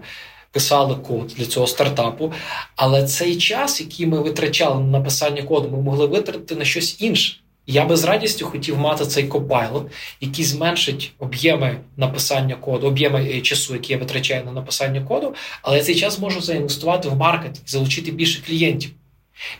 писали 0.51 0.96
код 0.96 1.34
для 1.38 1.46
цього 1.46 1.67
стартапу. 1.67 2.34
Але 2.75 3.03
цей 3.03 3.38
час, 3.38 3.81
який 3.81 4.05
ми 4.05 4.22
витрачали 4.22 4.81
на 4.81 4.88
написання 4.88 5.43
коду, 5.43 5.70
ми 5.70 5.81
могли 5.81 6.05
витратити 6.05 6.55
на 6.55 6.65
щось 6.65 7.01
інше. 7.01 7.38
Я 7.67 7.86
би 7.86 7.98
з 7.98 8.03
радістю 8.03 8.46
хотів 8.46 8.77
мати 8.77 9.05
цей 9.05 9.24
копайлот, 9.27 9.91
який 10.22 10.46
зменшить 10.46 11.12
об'єми 11.20 11.77
написання 11.98 12.55
коду, 12.55 12.88
об'єми 12.88 13.24
е, 13.24 13.41
часу, 13.41 13.74
який 13.74 13.93
я 13.93 14.00
витрачаю 14.00 14.46
на 14.46 14.51
написання 14.51 15.01
коду, 15.01 15.36
але 15.62 15.77
я 15.77 15.84
цей 15.84 15.96
час 15.96 16.20
можу 16.20 16.41
заінвестувати 16.41 17.10
в 17.10 17.15
маркетинг, 17.15 17.67
залучити 17.67 18.12
більше 18.12 18.41
клієнтів. 18.48 18.91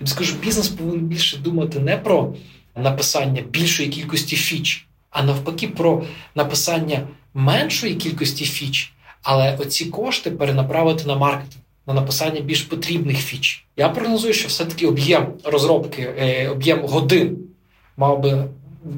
Я 0.01 0.07
скажу, 0.07 0.36
бізнес 0.36 0.67
повинен 0.67 1.00
більше 1.00 1.38
думати 1.38 1.79
не 1.79 1.98
про 1.98 2.33
написання 2.75 3.41
більшої 3.41 3.89
кількості 3.89 4.36
фіч, 4.36 4.88
а 5.10 5.24
навпаки, 5.24 5.67
про 5.67 6.03
написання 6.36 7.07
меншої 7.33 7.95
кількості 7.95 8.45
фіч, 8.45 8.93
але 9.23 9.57
оці 9.59 9.85
кошти 9.85 10.31
перенаправити 10.31 11.05
на 11.05 11.15
маркетинг, 11.15 11.63
на 11.87 11.93
написання 11.93 12.41
більш 12.41 12.61
потрібних 12.61 13.17
фіч. 13.17 13.65
Я 13.77 13.89
прогнозую, 13.89 14.33
що 14.33 14.47
все-таки 14.47 14.87
об'єм 14.87 15.33
розробки, 15.43 16.13
е, 16.17 16.49
об'єм 16.49 16.81
годин 16.81 17.37
мав 17.97 18.19
би 18.19 18.45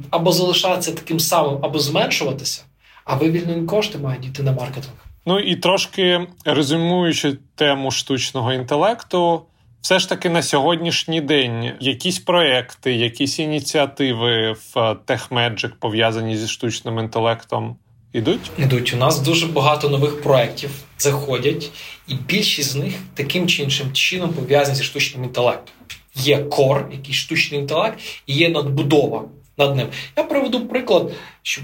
або 0.09 0.31
залишатися 0.31 0.91
таким 0.91 1.19
самим, 1.19 1.59
або 1.61 1.79
зменшуватися, 1.79 2.63
а 3.05 3.15
вивільнені 3.15 3.65
кошти 3.65 3.97
мають 3.97 4.25
йти 4.25 4.43
на 4.43 4.51
маркетинг. 4.51 4.95
Ну 5.25 5.39
і 5.39 5.55
трошки 5.55 6.27
резюмуючи 6.45 7.37
тему 7.55 7.91
штучного 7.91 8.53
інтелекту. 8.53 9.41
Все 9.81 9.99
ж 9.99 10.09
таки 10.09 10.29
на 10.29 10.41
сьогоднішній 10.41 11.21
день 11.21 11.71
якісь 11.79 12.19
проекти, 12.19 12.93
якісь 12.93 13.39
ініціативи 13.39 14.51
в 14.51 14.75
TechMagic 14.75 15.71
пов'язані 15.79 16.37
зі 16.37 16.47
штучним 16.47 16.99
інтелектом 16.99 17.75
ідуть? 18.13 18.51
Ідуть. 18.57 18.93
У 18.93 18.97
нас 18.97 19.19
дуже 19.19 19.47
багато 19.47 19.89
нових 19.89 20.21
проєктів 20.21 20.69
заходять, 20.97 21.71
і 22.07 22.15
більшість 22.15 22.69
з 22.69 22.75
них 22.75 22.93
таким 23.13 23.47
чи 23.47 23.63
іншим 23.63 23.93
чином 23.93 24.33
пов'язані 24.33 24.77
зі 24.77 24.83
штучним 24.83 25.23
інтелектом. 25.23 25.75
Є 26.15 26.37
кор, 26.37 26.89
який 26.91 27.13
штучний 27.13 27.59
інтелект, 27.59 27.99
і 28.27 28.33
є 28.33 28.49
надбудова 28.49 29.25
над 29.57 29.75
ним. 29.75 29.87
Я 30.17 30.23
приведу 30.23 30.67
приклад, 30.67 31.11
щоб 31.41 31.63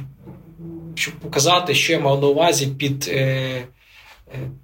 щоб 0.96 1.14
показати, 1.14 1.74
що 1.76 1.94
я 1.94 2.00
мав 2.00 2.22
на 2.22 2.28
увазі 2.28 2.68
під. 2.68 3.08
Е, 3.08 3.64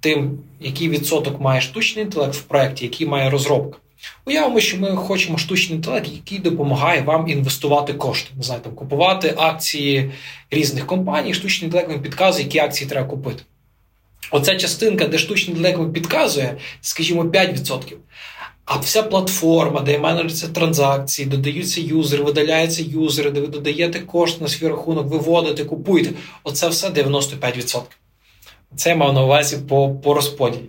тим, 0.00 0.38
який 0.60 0.88
відсоток 0.88 1.40
має 1.40 1.60
штучний 1.60 2.04
інтелект 2.04 2.34
в 2.34 2.42
проєкті, 2.42 2.84
який 2.84 3.06
має 3.06 3.30
розробка. 3.30 3.78
Уявимо, 4.24 4.60
що 4.60 4.76
ми 4.76 4.96
хочемо 4.96 5.38
штучний 5.38 5.76
інтелект, 5.76 6.08
який 6.12 6.38
допомагає 6.38 7.02
вам 7.02 7.28
інвестувати 7.28 7.92
кошти. 7.92 8.30
Не 8.36 8.42
знаю, 8.42 8.60
там 8.60 8.74
купувати 8.74 9.34
акції 9.36 10.10
різних 10.50 10.86
компаній. 10.86 11.34
Штучний 11.34 11.66
інтелект 11.66 11.88
вам 11.88 12.02
підказує, 12.02 12.44
які 12.44 12.58
акції 12.58 12.90
треба 12.90 13.08
купити. 13.08 13.42
Оця 14.30 14.56
частинка, 14.56 15.06
де 15.06 15.18
штучний 15.18 15.56
інтелект 15.56 15.78
вам 15.78 15.92
підказує, 15.92 16.56
скажімо, 16.80 17.22
5%. 17.24 17.96
А 18.64 18.76
вся 18.76 19.02
платформа, 19.02 19.80
де 19.80 19.98
менеджуються 19.98 20.48
транзакції, 20.48 21.28
додаються 21.28 21.80
юзери, 21.80 22.24
видаляються 22.24 22.82
юзери, 22.82 23.30
де 23.30 23.40
ви 23.40 23.46
додаєте 23.46 24.00
кошти 24.00 24.42
на 24.42 24.48
свій 24.48 24.68
рахунок, 24.68 25.06
виводите, 25.06 25.64
купуєте. 25.64 26.10
Оце 26.44 26.68
все 26.68 26.88
95%. 26.88 27.80
Це 28.76 28.90
я 28.90 28.96
мав 28.96 29.12
на 29.12 29.24
увазі 29.24 29.58
по 29.68 29.90
по 29.90 30.14
розподілі. 30.14 30.64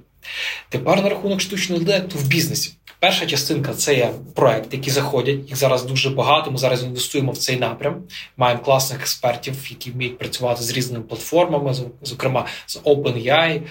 Тепер 0.70 1.04
на 1.04 1.10
рахунок 1.10 1.42
штучного 1.42 1.82
інтелекту 1.82 2.18
в 2.18 2.28
бізнесі. 2.28 2.74
Перша 3.00 3.26
частинка 3.26 3.74
це 3.74 3.96
є 3.96 4.12
проекти, 4.36 4.78
які 4.78 4.92
заходять. 4.92 5.40
Їх 5.48 5.56
зараз 5.56 5.84
дуже 5.84 6.10
багато. 6.10 6.52
Ми 6.52 6.58
зараз 6.58 6.84
інвестуємо 6.84 7.32
в 7.32 7.38
цей 7.38 7.58
напрям. 7.58 8.04
Маємо 8.38 8.62
класних 8.62 9.00
експертів, 9.02 9.68
які 9.70 9.92
вміють 9.92 10.18
працювати 10.18 10.64
з 10.64 10.72
різними 10.72 11.04
платформами, 11.04 11.76
зокрема 12.02 12.46
з 12.66 12.78
OpenAI, 12.78 13.62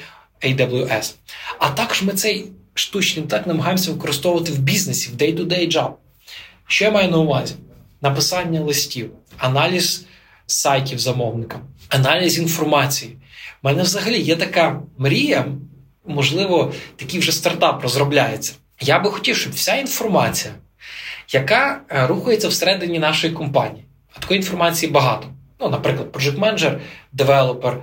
AWS. 0.43 1.15
А 1.59 1.71
також 1.71 2.03
ми 2.03 2.13
цей 2.13 2.47
штучний 2.75 3.23
інтелект 3.23 3.47
намагаємося 3.47 3.93
використовувати 3.93 4.53
в 4.53 4.59
бізнесі, 4.59 5.11
в 5.11 5.17
day-to-day 5.17 5.73
job. 5.73 5.91
Що 6.67 6.85
я 6.85 6.91
маю 6.91 7.11
на 7.11 7.19
увазі? 7.19 7.55
Написання 8.01 8.61
листів, 8.61 9.11
аналіз 9.39 10.07
сайтів 10.47 10.99
замовника, 10.99 11.61
аналіз 11.89 12.39
інформації. 12.39 13.17
У 13.63 13.69
мене 13.69 13.83
взагалі 13.83 14.21
є 14.21 14.37
така 14.37 14.83
мрія, 14.99 15.47
можливо, 16.07 16.73
такий 16.97 17.21
вже 17.21 17.33
стартап 17.33 17.83
розробляється. 17.83 18.55
Я 18.81 18.99
би 18.99 19.11
хотів, 19.11 19.37
щоб 19.37 19.53
вся 19.53 19.75
інформація, 19.75 20.55
яка 21.33 21.81
е, 21.91 22.07
рухається 22.07 22.49
всередині 22.49 22.99
нашої 22.99 23.33
компанії, 23.33 23.85
а 24.17 24.21
такої 24.21 24.41
інформації 24.41 24.93
багато. 24.93 25.29
Ну, 25.61 25.69
наприклад, 25.69 26.09
project 26.13 26.39
менеджер 26.39 26.81
девелопер, 27.13 27.83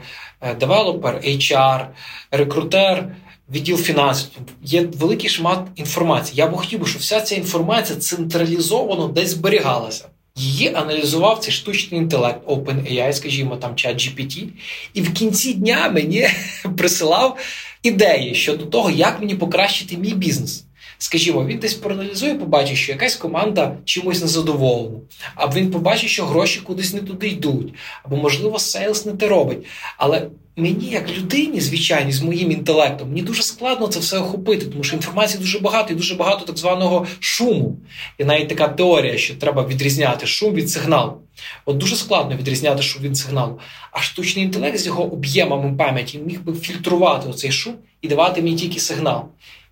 девелопер, 0.60 1.16
HR, 1.16 1.86
рекрутер, 2.32 3.16
відділ 3.52 3.78
фінансів. 3.78 4.30
Є 4.62 4.82
великий 4.82 5.30
шмат 5.30 5.68
інформації. 5.76 6.38
Я 6.38 6.48
б 6.48 6.56
хотів, 6.56 6.88
щоб 6.88 7.02
вся 7.02 7.22
ця 7.22 7.36
інформація 7.36 8.00
централізовано 8.00 9.08
десь 9.08 9.30
зберігалася. 9.30 10.06
Її 10.36 10.74
аналізував 10.74 11.40
цей 11.40 11.54
штучний 11.54 12.02
інтелект 12.02 12.48
OpenAI, 12.48 13.14
скажімо, 13.14 13.58
там 13.58 13.76
чат 13.76 13.96
GPT, 13.96 14.48
і 14.94 15.02
в 15.02 15.14
кінці 15.14 15.54
дня 15.54 15.90
мені 15.90 16.28
присилав 16.78 17.38
ідеї 17.84 18.36
щодо 18.36 18.66
того, 18.66 18.90
як 18.90 19.20
мені 19.20 19.36
покращити 19.36 19.98
мій 19.98 20.14
бізнес. 20.14 20.63
Скажімо, 21.04 21.46
він 21.46 21.60
десь 21.60 21.74
проаналізує, 21.74 22.36
побачить, 22.36 22.78
що 22.78 22.92
якась 22.92 23.16
команда 23.16 23.78
чимось 23.86 24.22
незадоволена, 24.22 24.98
або 25.36 25.56
він 25.56 25.72
побачить, 25.72 26.10
що 26.10 26.26
гроші 26.26 26.60
кудись 26.60 26.94
не 26.94 27.00
туди 27.00 27.28
йдуть, 27.28 27.74
або, 28.04 28.16
можливо, 28.16 28.60
сейлс 28.60 29.06
не 29.06 29.14
те 29.14 29.28
робить. 29.28 29.58
Але 29.98 30.28
мені, 30.56 30.86
як 30.86 31.10
людині, 31.18 31.62
звичайно, 31.62 32.12
з 32.12 32.22
моїм 32.22 32.52
інтелектом, 32.52 33.10
мені 33.10 33.22
дуже 33.22 33.44
складно 33.44 33.88
це 33.88 34.00
все 34.00 34.18
охопити, 34.18 34.66
тому 34.66 34.84
що 34.84 34.96
інформації 34.96 35.40
дуже 35.40 35.60
багато 35.60 35.94
і 35.94 35.96
дуже 35.96 36.16
багато 36.16 36.46
так 36.46 36.58
званого 36.58 37.08
шуму. 37.20 37.78
І 38.18 38.24
навіть 38.24 38.48
така 38.48 38.68
теорія, 38.68 39.18
що 39.18 39.36
треба 39.36 39.68
відрізняти 39.68 40.28
шум 40.28 40.54
від 40.54 40.70
сигналу. 40.70 41.18
От 41.66 41.78
дуже 41.78 41.96
складно 41.96 42.38
відрізняти 42.38 42.82
шум 42.82 43.02
від 43.02 43.18
сигналу. 43.18 43.60
А 43.92 44.02
штучний 44.02 44.46
інтелект 44.46 44.78
з 44.78 44.86
його 44.86 45.04
об'ємами 45.14 45.78
пам'яті 45.78 46.20
міг 46.20 46.42
би 46.42 46.54
фільтрувати 46.54 47.30
оцей 47.30 47.52
шум 47.52 47.74
і 48.02 48.08
давати 48.08 48.42
мені 48.42 48.56
тільки 48.56 48.80
сигнал. 48.80 49.26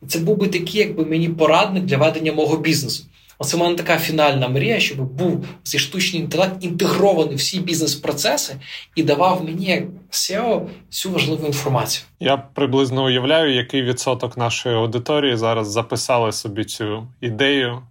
Це 0.07 0.19
був 0.19 0.37
би 0.37 0.47
такий, 0.47 0.81
якби 0.81 1.05
мені 1.05 1.29
порадник 1.29 1.83
для 1.83 1.97
ведення 1.97 2.33
мого 2.33 2.57
бізнесу. 2.57 3.03
Оце 3.37 3.57
в 3.57 3.59
мене 3.59 3.75
така 3.75 3.97
фінальна 3.97 4.47
мрія, 4.47 4.79
щоб 4.79 4.97
був 4.97 5.45
цей 5.63 5.79
штучний 5.79 6.21
інтелект 6.21 6.63
інтегрований 6.63 7.35
в 7.35 7.37
всі 7.37 7.59
бізнес-процеси 7.59 8.55
і 8.95 9.03
давав 9.03 9.43
мені 9.43 9.65
як 9.65 9.83
SEO 10.11 10.67
всю 10.91 11.13
важливу 11.13 11.47
інформацію. 11.47 12.05
Я 12.19 12.37
приблизно 12.37 13.05
уявляю, 13.05 13.55
який 13.55 13.81
відсоток 13.81 14.37
нашої 14.37 14.75
аудиторії 14.75 15.35
зараз 15.35 15.71
записали 15.71 16.31
собі 16.31 16.63
цю 16.63 17.07
ідею, 17.21 17.81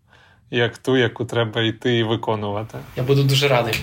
як 0.50 0.78
ту, 0.78 0.96
яку 0.96 1.24
треба 1.24 1.62
йти 1.62 1.98
і 1.98 2.02
виконувати. 2.02 2.78
Я 2.96 3.02
буду 3.02 3.22
дуже 3.22 3.48
радий. 3.48 3.74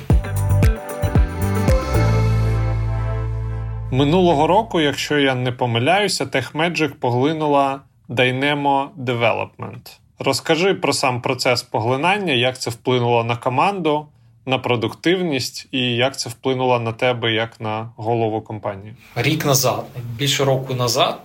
Минулого 3.92 4.48
року, 4.48 4.82
якщо 4.82 5.20
я 5.20 5.36
не 5.36 5.52
помиляюся, 5.52 6.26
TechMagic 6.26 6.94
поглинула 7.00 7.82
Dynamo 8.10 8.90
Development. 8.98 10.00
Розкажи 10.20 10.74
про 10.74 10.94
сам 10.94 11.22
процес 11.22 11.64
поглинання, 11.64 12.34
як 12.34 12.60
це 12.60 12.70
вплинуло 12.70 13.24
на 13.24 13.36
команду, 13.36 14.08
на 14.46 14.58
продуктивність 14.58 15.68
і 15.72 15.80
як 15.80 16.20
це 16.20 16.30
вплинуло 16.30 16.80
на 16.80 16.92
тебе 16.94 17.34
як 17.34 17.62
на 17.62 17.92
голову 17.96 18.42
компанії. 18.42 18.94
Рік 19.16 19.46
назад, 19.46 19.86
більше 20.16 20.46
року 20.46 20.74
назад, 20.74 21.22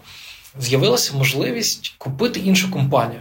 з'явилася 0.59 1.17
можливість 1.17 1.95
купити 1.99 2.41
іншу 2.41 2.71
компанію. 2.71 3.21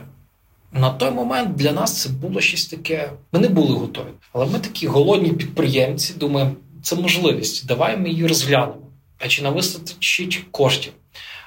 На 0.71 0.89
той 0.89 1.11
момент 1.11 1.55
для 1.55 1.71
нас 1.71 2.01
це 2.01 2.09
було 2.09 2.41
щось 2.41 2.65
таке. 2.65 3.11
Ми 3.31 3.39
не 3.39 3.49
були 3.49 3.73
готові. 3.73 4.07
Але 4.33 4.45
ми 4.45 4.59
такі 4.59 4.87
голодні 4.87 5.31
підприємці, 5.31 6.13
думаємо, 6.13 6.51
це 6.81 6.95
можливість. 6.95 7.67
Давай 7.67 7.97
ми 7.97 8.09
її 8.09 8.27
розглянемо. 8.27 8.77
А 9.19 9.27
чи 9.27 9.43
не 9.43 9.49
вистачить 9.49 10.45
коштів? 10.51 10.93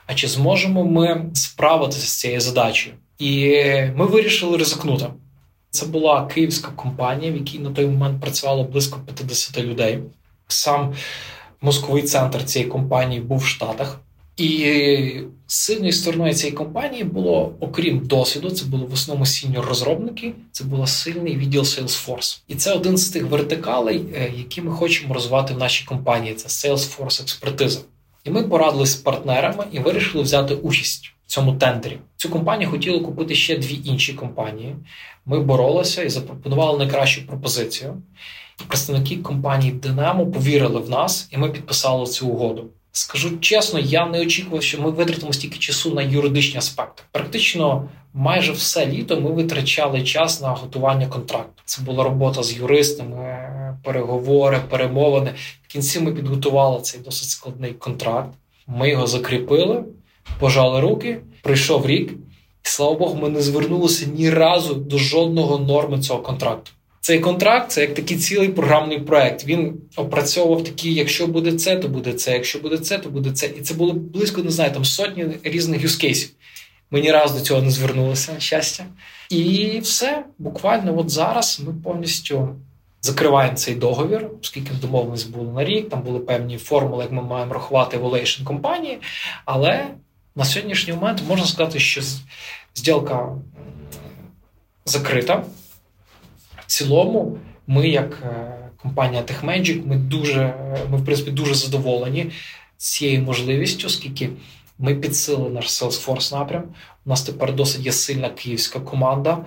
А 0.06 0.14
чи 0.14 0.28
зможемо 0.28 0.84
ми 0.84 1.30
справитися 1.34 2.06
з 2.06 2.18
цією 2.18 2.40
задачею? 2.40 2.94
І 3.18 3.56
ми 3.96 4.06
вирішили 4.06 4.56
ризикнути. 4.56 5.06
Це 5.70 5.86
була 5.86 6.26
київська 6.26 6.70
компанія, 6.70 7.32
в 7.32 7.36
якій 7.36 7.58
на 7.58 7.70
той 7.70 7.86
момент 7.86 8.20
працювало 8.20 8.64
близько 8.64 9.00
50 9.06 9.58
людей. 9.58 9.98
Сам 10.48 10.94
мозковий 11.60 12.02
центр 12.02 12.44
цієї 12.44 12.70
компанії 12.70 13.20
був 13.20 13.38
в 13.38 13.46
Штатах. 13.46 14.00
І 14.36 15.20
сильною 15.46 15.92
стороною 15.92 16.34
цієї 16.34 16.56
компанії 16.56 17.04
було, 17.04 17.54
окрім 17.60 17.98
досвіду, 17.98 18.50
це 18.50 18.64
були 18.64 18.84
в 18.84 18.92
основному 18.92 19.26
senior 19.26 19.66
розробники, 19.66 20.32
це 20.52 20.64
був 20.64 20.88
сильний 20.88 21.36
відділ 21.36 21.62
Salesforce. 21.62 22.40
І 22.48 22.54
це 22.54 22.72
один 22.72 22.96
з 22.96 23.08
тих 23.08 23.24
вертикалей, 23.24 24.04
е, 24.14 24.32
які 24.36 24.62
ми 24.62 24.70
хочемо 24.70 25.14
розвивати 25.14 25.54
в 25.54 25.58
нашій 25.58 25.84
компанії. 25.84 26.34
Це 26.34 26.48
Salesforce 26.48 27.22
експертиза. 27.22 27.80
І 28.24 28.30
ми 28.30 28.42
порадилися 28.42 28.92
з 28.92 28.96
партнерами 28.96 29.64
і 29.72 29.78
вирішили 29.78 30.24
взяти 30.24 30.54
участь 30.54 31.14
в 31.26 31.30
цьому 31.30 31.52
тендері. 31.52 31.98
Цю 32.16 32.30
компанію 32.30 32.70
хотіли 32.70 33.00
купити 33.00 33.34
ще 33.34 33.58
дві 33.58 33.80
інші 33.84 34.12
компанії. 34.12 34.76
Ми 35.26 35.40
боролися 35.40 36.02
і 36.02 36.08
запропонували 36.08 36.78
найкращу 36.78 37.26
пропозицію. 37.26 38.02
Представники 38.68 39.16
компанії 39.16 39.72
Динамо 39.72 40.26
повірили 40.26 40.80
в 40.80 40.90
нас, 40.90 41.28
і 41.32 41.36
ми 41.36 41.50
підписали 41.50 42.06
цю 42.06 42.28
угоду. 42.28 42.64
Скажу 42.92 43.38
чесно, 43.38 43.78
я 43.78 44.06
не 44.06 44.20
очікував, 44.20 44.62
що 44.62 44.82
ми 44.82 44.90
витратимо 44.90 45.32
стільки 45.32 45.58
часу 45.58 45.94
на 45.94 46.02
юридичні 46.02 46.58
аспекти. 46.58 47.02
Практично 47.12 47.88
майже 48.14 48.52
все 48.52 48.86
літо 48.86 49.20
ми 49.20 49.30
витрачали 49.30 50.02
час 50.02 50.42
на 50.42 50.48
готування 50.48 51.06
контракту. 51.06 51.62
Це 51.64 51.82
була 51.82 52.04
робота 52.04 52.42
з 52.42 52.56
юристами, 52.56 53.38
переговори, 53.84 54.60
перемовини. 54.70 55.34
Кінці 55.74 56.00
ми 56.00 56.12
підготували 56.12 56.80
цей 56.80 57.00
досить 57.00 57.28
складний 57.28 57.72
контракт. 57.72 58.34
Ми 58.66 58.90
його 58.90 59.06
закріпили, 59.06 59.84
пожали 60.38 60.80
руки. 60.80 61.20
Прийшов 61.42 61.86
рік, 61.86 62.12
і 62.64 62.68
слава 62.68 62.94
Богу, 62.94 63.18
ми 63.22 63.28
не 63.28 63.42
звернулися 63.42 64.06
ні 64.06 64.30
разу 64.30 64.74
до 64.74 64.98
жодного 64.98 65.58
норми 65.58 66.00
цього 66.00 66.22
контракту. 66.22 66.70
Цей 67.00 67.20
контракт 67.20 67.70
це 67.70 67.80
як 67.80 67.94
такий 67.94 68.16
цілий 68.16 68.48
програмний 68.48 69.00
проект. 69.00 69.44
Він 69.44 69.74
опрацьовував 69.96 70.64
такі: 70.64 70.94
якщо 70.94 71.26
буде 71.26 71.52
це, 71.52 71.76
то 71.76 71.88
буде 71.88 72.12
це, 72.12 72.32
якщо 72.32 72.58
буде 72.58 72.78
це, 72.78 72.98
то 72.98 73.10
буде 73.10 73.32
це. 73.32 73.46
І 73.46 73.60
це 73.60 73.74
було 73.74 73.92
близько, 73.92 74.42
не 74.42 74.50
знаю, 74.50 74.72
там 74.72 74.84
сотні 74.84 75.26
різних 75.42 75.82
юзкейсів. 75.82 76.30
Ми 76.90 77.00
ні 77.00 77.10
разу 77.10 77.38
до 77.38 77.40
цього 77.40 77.62
не 77.62 77.70
звернулися, 77.70 78.32
на 78.32 78.40
щастя. 78.40 78.84
І 79.30 79.78
все, 79.82 80.24
буквально, 80.38 80.98
от 80.98 81.10
зараз 81.10 81.62
ми 81.66 81.74
повністю 81.84 82.56
закриваємо 83.04 83.56
цей 83.56 83.74
договір, 83.74 84.30
оскільки 84.42 84.70
домовленість 84.72 85.30
були 85.30 85.52
на 85.52 85.64
рік, 85.64 85.88
там 85.88 86.02
були 86.02 86.18
певні 86.20 86.58
формули, 86.58 87.02
як 87.02 87.12
ми 87.12 87.22
маємо 87.22 87.54
рахувати 87.54 87.98
evaluation 87.98 88.44
компанії. 88.44 88.98
Але 89.44 89.86
на 90.36 90.44
сьогоднішній 90.44 90.92
момент 90.92 91.22
можна 91.28 91.46
сказати, 91.46 91.78
що 91.78 92.00
зділка 92.74 93.28
закрита. 94.84 95.44
В 96.56 96.66
цілому, 96.66 97.38
ми, 97.66 97.88
як 97.88 98.22
е, 98.22 98.54
компанія 98.82 99.22
TechMagic, 99.22 99.86
ми 99.86 99.96
дуже, 99.96 100.54
ми, 100.90 100.98
в 100.98 101.04
принципі, 101.04 101.30
дуже 101.30 101.54
задоволені 101.54 102.30
цією 102.76 103.22
можливістю, 103.22 103.86
оскільки 103.86 104.30
ми 104.78 104.94
підсилили 104.94 105.50
наш 105.50 105.66
Salesforce 105.66 106.34
напрям. 106.38 106.62
У 107.06 107.10
нас 107.10 107.22
тепер 107.22 107.54
досить 107.54 107.86
є 107.86 107.92
сильна 107.92 108.30
київська 108.30 108.80
команда. 108.80 109.38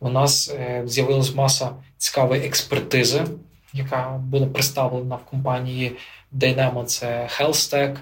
У 0.00 0.08
нас 0.08 0.50
е, 0.50 0.82
з'явилась 0.86 1.34
маса 1.34 1.70
цікавої 1.98 2.42
експертизи, 2.42 3.24
яка 3.72 4.20
була 4.24 4.46
представлена 4.46 5.16
в 5.16 5.24
компанії 5.24 5.92
Dynamo. 6.32 6.84
Це 6.84 7.28
HealthStack 7.38 7.96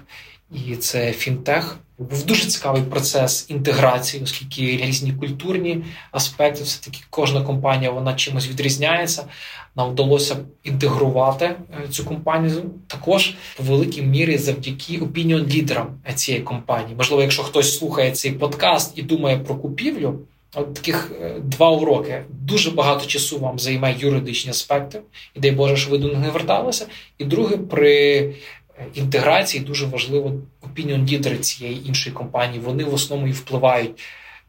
і 0.51 0.75
це 0.75 1.11
фінтех. 1.11 1.77
Був 1.97 2.25
дуже 2.25 2.45
цікавий 2.45 2.81
процес 2.81 3.49
інтеграції, 3.49 4.23
оскільки 4.23 4.85
різні 4.85 5.13
культурні 5.13 5.83
аспекти, 6.11 6.63
все 6.63 6.83
таки 6.83 6.99
кожна 7.09 7.41
компанія 7.41 7.91
вона 7.91 8.13
чимось 8.13 8.47
відрізняється. 8.47 9.27
Нам 9.75 9.89
вдалося 9.91 10.35
інтегрувати 10.63 11.45
е, 11.45 11.87
цю 11.89 12.05
компанію 12.05 12.63
також 12.87 13.35
по 13.57 13.63
великій 13.63 14.01
мірі 14.01 14.37
завдяки 14.37 14.97
опініон 14.97 15.47
лідерам 15.47 15.87
цієї 16.15 16.43
компанії. 16.43 16.95
Можливо, 16.95 17.21
якщо 17.21 17.43
хтось 17.43 17.77
слухає 17.77 18.11
цей 18.11 18.31
подкаст 18.31 18.97
і 18.97 19.01
думає 19.01 19.37
про 19.37 19.55
купівлю. 19.55 20.19
Таких 20.55 21.11
е, 21.21 21.35
два 21.39 21.69
уроки. 21.69 22.23
Дуже 22.29 22.71
багато 22.71 23.05
часу 23.05 23.39
вам 23.39 23.59
займе 23.59 23.95
юридичні 23.99 24.51
аспекти, 24.51 25.01
і 25.35 25.39
дай 25.39 25.51
Боже, 25.51 25.77
що 25.77 25.91
ви 25.91 25.97
до 25.97 26.07
них 26.07 26.17
не 26.17 26.29
верталися. 26.29 26.87
І 27.17 27.25
друге, 27.25 27.57
при 27.57 28.33
інтеграції 28.93 29.63
дуже 29.63 29.85
важливо 29.85 30.33
опініон 30.61 31.07
лідери 31.07 31.37
цієї 31.37 31.87
іншої 31.87 32.15
компанії. 32.15 32.59
Вони 32.59 32.83
в 32.83 32.93
основному 32.93 33.31
і 33.31 33.33
впливають 33.33 33.91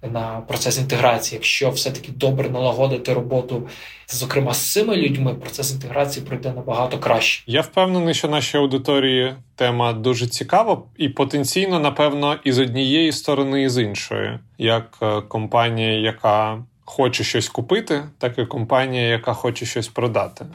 на 0.03 0.41
процес 0.41 0.79
інтеграції. 0.79 1.37
Якщо 1.37 1.71
все-таки 1.71 2.13
добре 2.13 2.51
налагодити 2.51 3.15
роботу, 3.15 3.69
зокрема 4.09 4.55
з 4.55 4.73
цими 4.73 4.97
людьми, 4.97 5.35
процес 5.35 5.73
інтеграції 5.73 6.27
пройде 6.27 6.53
набагато 6.53 6.99
краще. 6.99 7.45
Я 7.47 7.61
впевнений, 7.61 8.15
що 8.15 8.29
нашій 8.29 8.59
аудиторії 8.59 9.35
тема 9.55 9.93
дуже 9.93 10.27
цікава, 10.27 10.83
і 10.97 11.09
потенційно, 11.09 11.81
напевно, 11.81 12.37
і 12.45 12.53
з 12.53 12.59
однієї 12.59 13.13
сторони, 13.13 13.63
і 13.63 13.69
з 13.69 13.83
іншої, 13.83 14.39
як 14.59 14.99
е, 15.03 15.21
компанія, 15.21 16.01
яка 16.01 16.65
хоче 16.85 17.25
щось 17.25 17.49
купити, 17.49 18.03
так 18.19 18.39
і 18.39 18.47
компанія, 18.47 19.09
яка 19.09 19.33
хоче 19.33 19.67
щось 19.67 19.89
продати. 19.89 20.47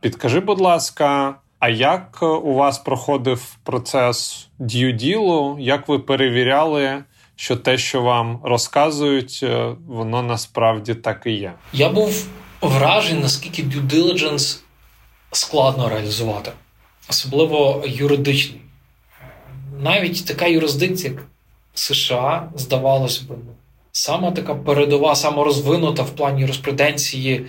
Підкажи, 0.00 0.40
будь 0.40 0.60
ласка 0.60 1.34
А 1.58 1.68
як 1.68 2.22
у 2.22 2.54
вас 2.54 2.78
проходив 2.78 3.56
процес 3.62 4.48
дію-ділу? 4.58 5.56
Як 5.60 5.88
ви 5.88 5.98
перевіряли, 5.98 7.04
що 7.40 7.56
те, 7.56 7.78
що 7.78 8.02
вам 8.02 8.40
розказують, 8.44 9.40
е, 9.42 9.74
воно 9.86 10.22
насправді 10.22 10.94
так 10.94 11.22
і 11.26 11.30
є? 11.30 11.52
Я 11.72 11.88
був 11.88 12.26
вражений, 12.60 13.22
наскільки 13.22 13.62
due 13.62 13.86
diligence 13.86 14.58
складно 15.32 15.88
реалізувати, 15.88 16.50
особливо 17.10 17.84
юридичний. 17.86 18.60
Навіть 19.80 20.26
така 20.26 20.46
юрисдикція, 20.46 21.12
як 21.12 21.22
США, 21.74 22.48
здавалось 22.54 23.18
би, 23.18 23.34
ну, 23.46 23.52
сама 23.92 24.30
така 24.30 24.54
передова, 24.54 25.14
сама 25.14 25.44
розвинута 25.44 26.02
в 26.02 26.10
плані 26.10 26.40
юриспруденції 26.40 27.46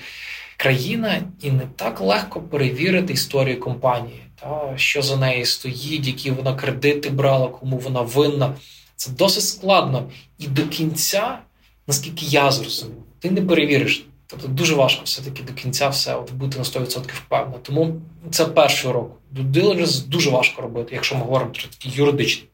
країна, 0.58 1.21
і 1.41 1.52
не 1.52 1.63
так 1.75 2.02
легко 2.02 2.41
перевірити 2.41 3.13
історію 3.13 3.60
компанії, 3.60 4.21
та, 4.41 4.73
що 4.75 5.02
за 5.02 5.17
нею 5.17 5.45
стоїть, 5.45 6.08
які 6.08 6.32
вона 6.32 6.56
кредити 6.56 7.10
брала, 7.10 7.47
кому 7.47 7.78
вона 7.78 8.02
винна. 8.02 8.56
Це 9.00 9.12
досить 9.12 9.44
складно. 9.44 10.10
І 10.38 10.48
до 10.48 10.68
кінця, 10.68 11.40
наскільки 11.88 12.26
я 12.26 12.52
зрозумів, 12.52 12.98
ти 13.20 13.32
не 13.32 13.42
перевіриш. 13.42 14.06
Тобто 14.28 14.48
дуже 14.48 14.76
важко 14.76 15.02
все-таки 15.04 15.44
до 15.44 15.54
кінця 15.54 15.90
все 15.90 16.16
от 16.16 16.34
бути 16.34 16.58
на 16.58 16.64
100% 16.64 17.02
впевнено. 17.14 17.60
Тому 17.64 18.02
це 18.32 18.46
перший 18.46 18.90
урок. 18.90 19.12
Diligence 19.36 20.08
дуже 20.08 20.30
важко 20.30 20.62
робити, 20.62 20.90
якщо 20.96 21.16
ми 21.16 21.22
говоримо 21.22 21.52
про 21.52 21.64
такий 21.64 21.92
юридичний. 21.96 22.50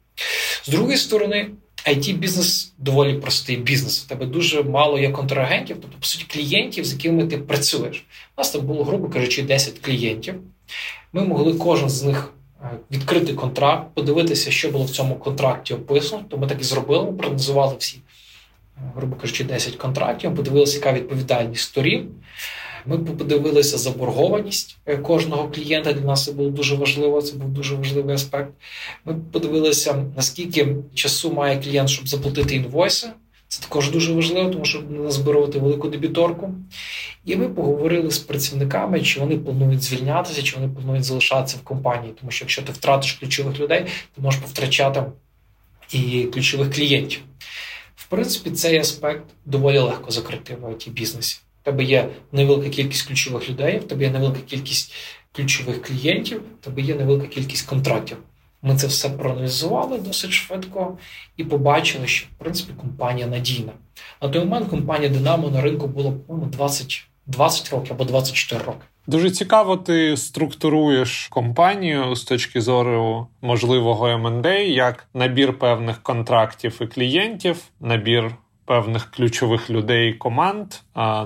З 0.64 0.68
другої 0.68 0.98
сторони, 0.98 1.50
it 1.88 2.18
бізнес 2.18 2.74
доволі 2.78 3.14
простий 3.14 3.58
бізнес. 3.58 4.04
У 4.06 4.10
тебе 4.10 4.26
дуже 4.26 4.64
мало 4.64 5.00
є 5.00 5.12
контрагентів, 5.12 5.78
тобто, 5.82 5.98
по 6.00 6.06
суті, 6.06 6.26
клієнтів, 6.28 6.86
з 6.86 6.94
якими 6.94 7.28
ти 7.28 7.38
працюєш. 7.38 8.06
У 8.38 8.42
нас 8.42 8.52
там 8.52 8.62
було, 8.62 8.84
грубо 8.84 9.10
кажучи, 9.10 9.44
10 9.44 9.80
клієнтів. 9.80 10.36
Ми 11.14 11.24
могли 11.26 11.54
кожен 11.54 11.90
з 11.90 12.04
них 12.04 12.35
відкрити 12.92 13.34
контракт, 13.34 13.88
подивитися, 13.94 14.52
що 14.52 14.72
було 14.72 14.86
в 14.86 14.90
цьому 14.90 15.16
контракті 15.16 15.74
описано. 15.74 16.24
То 16.30 16.38
ми 16.38 16.48
так 16.48 16.62
і 16.62 16.64
зробили, 16.64 17.12
проаналізували 17.12 17.76
всі, 17.80 17.98
е, 18.78 18.92
грубо 18.96 19.16
кажучи, 19.16 19.44
10 19.44 19.76
контрактів, 19.76 20.36
подивилися, 20.36 20.78
яка 20.78 20.94
відповідальність 20.94 21.64
сторін. 21.64 22.10
Ми 22.86 22.98
подивилися 22.98 23.78
заборгованість 23.78 24.78
е, 24.86 24.98
кожного 24.98 25.50
клієнта. 25.50 25.94
Для 25.94 26.06
нас 26.06 26.26
це 26.26 26.32
було 26.32 26.50
дуже 26.50 26.76
важливо. 26.76 27.22
Це 27.22 27.38
був 27.38 27.50
дуже 27.50 27.76
важливий 27.76 28.16
аспект. 28.16 28.52
Ми 29.06 29.16
подивилися, 29.32 30.06
наскільки 30.16 30.76
часу 30.94 31.34
має 31.34 31.62
клієнт, 31.62 31.90
щоб 31.90 32.08
заплатити 32.08 32.56
інвойси. 32.56 33.08
Це 33.48 33.62
також 33.62 33.92
дуже 33.92 34.14
важливо, 34.14 34.50
тому 34.50 34.66
що 34.66 34.82
назбирувати 34.82 35.60
велику 35.60 35.88
дебіторку. 35.88 36.54
І 37.26 37.36
ми 37.36 37.50
поговорили 37.50 38.12
з 38.12 38.18
працівниками, 38.18 39.02
чи 39.02 39.20
вони 39.20 39.38
планують 39.38 39.82
звільнятися, 39.82 40.44
чи 40.44 40.56
вони 40.56 40.74
планують 40.74 41.04
залишатися 41.04 41.58
в 41.58 41.64
компанії. 41.64 42.14
Тому 42.20 42.32
що 42.32 42.46
якщо 42.46 42.62
ти 42.62 42.72
втратиш 42.72 43.14
ключових 43.14 43.60
людей, 43.60 43.86
ти 44.16 44.22
можеш 44.22 44.42
повтрачати 44.42 45.04
і 45.92 46.24
ключових 46.24 46.74
клієнтів. 46.74 47.22
В 47.96 48.08
принципі, 48.08 48.52
цей 48.52 48.78
аспект 48.78 49.24
доволі 49.46 49.80
легко 49.80 50.12
закрити 50.12 50.56
в 50.56 50.66
it 50.66 50.90
бізнесі 50.90 51.38
тебе 51.66 51.84
є 51.84 52.10
невелика 52.32 52.70
кількість 52.70 53.08
ключових 53.08 53.50
людей, 53.50 53.80
в 53.80 53.84
тебе 53.84 54.04
є 54.06 54.12
невелика 54.12 54.40
кількість 54.42 54.94
ключових 55.32 55.82
клієнтів, 55.82 56.42
в 56.62 56.64
тебе 56.64 56.82
є 56.82 56.96
невелика 56.96 57.28
кількість 57.28 57.68
контрактів. 57.68 58.18
Ми 58.66 58.76
це 58.76 58.88
все 58.88 59.10
проаналізували 59.10 59.98
досить 59.98 60.32
швидко 60.32 60.98
і 61.38 61.44
побачили, 61.44 62.08
що 62.08 62.28
в 62.28 62.40
принципі 62.40 62.74
компанія 62.82 63.28
надійна. 63.28 63.72
На 64.22 64.30
той 64.30 64.40
момент 64.40 64.70
компанія 64.70 65.10
Динамо 65.10 65.50
на 65.50 65.62
ринку 65.62 65.88
було 65.88 66.12
по 66.12 66.34
20 66.34 67.08
20 67.28 67.70
років 67.70 67.92
або 67.92 68.04
24 68.04 68.64
роки. 68.64 68.86
Дуже 69.08 69.32
цікаво, 69.32 69.78
ти 69.78 70.18
структуруєш 70.18 71.28
компанію 71.28 72.16
з 72.16 72.24
точки 72.24 72.62
зору 72.62 73.28
можливого 73.42 74.08
M&A, 74.08 74.60
як 74.60 75.08
набір 75.14 75.60
певних 75.60 76.04
контрактів 76.04 76.78
і 76.82 76.88
клієнтів, 76.88 77.64
набір 77.80 78.36
певних 78.66 79.12
ключових 79.12 79.70
людей 79.70 80.14
команд, 80.14 80.74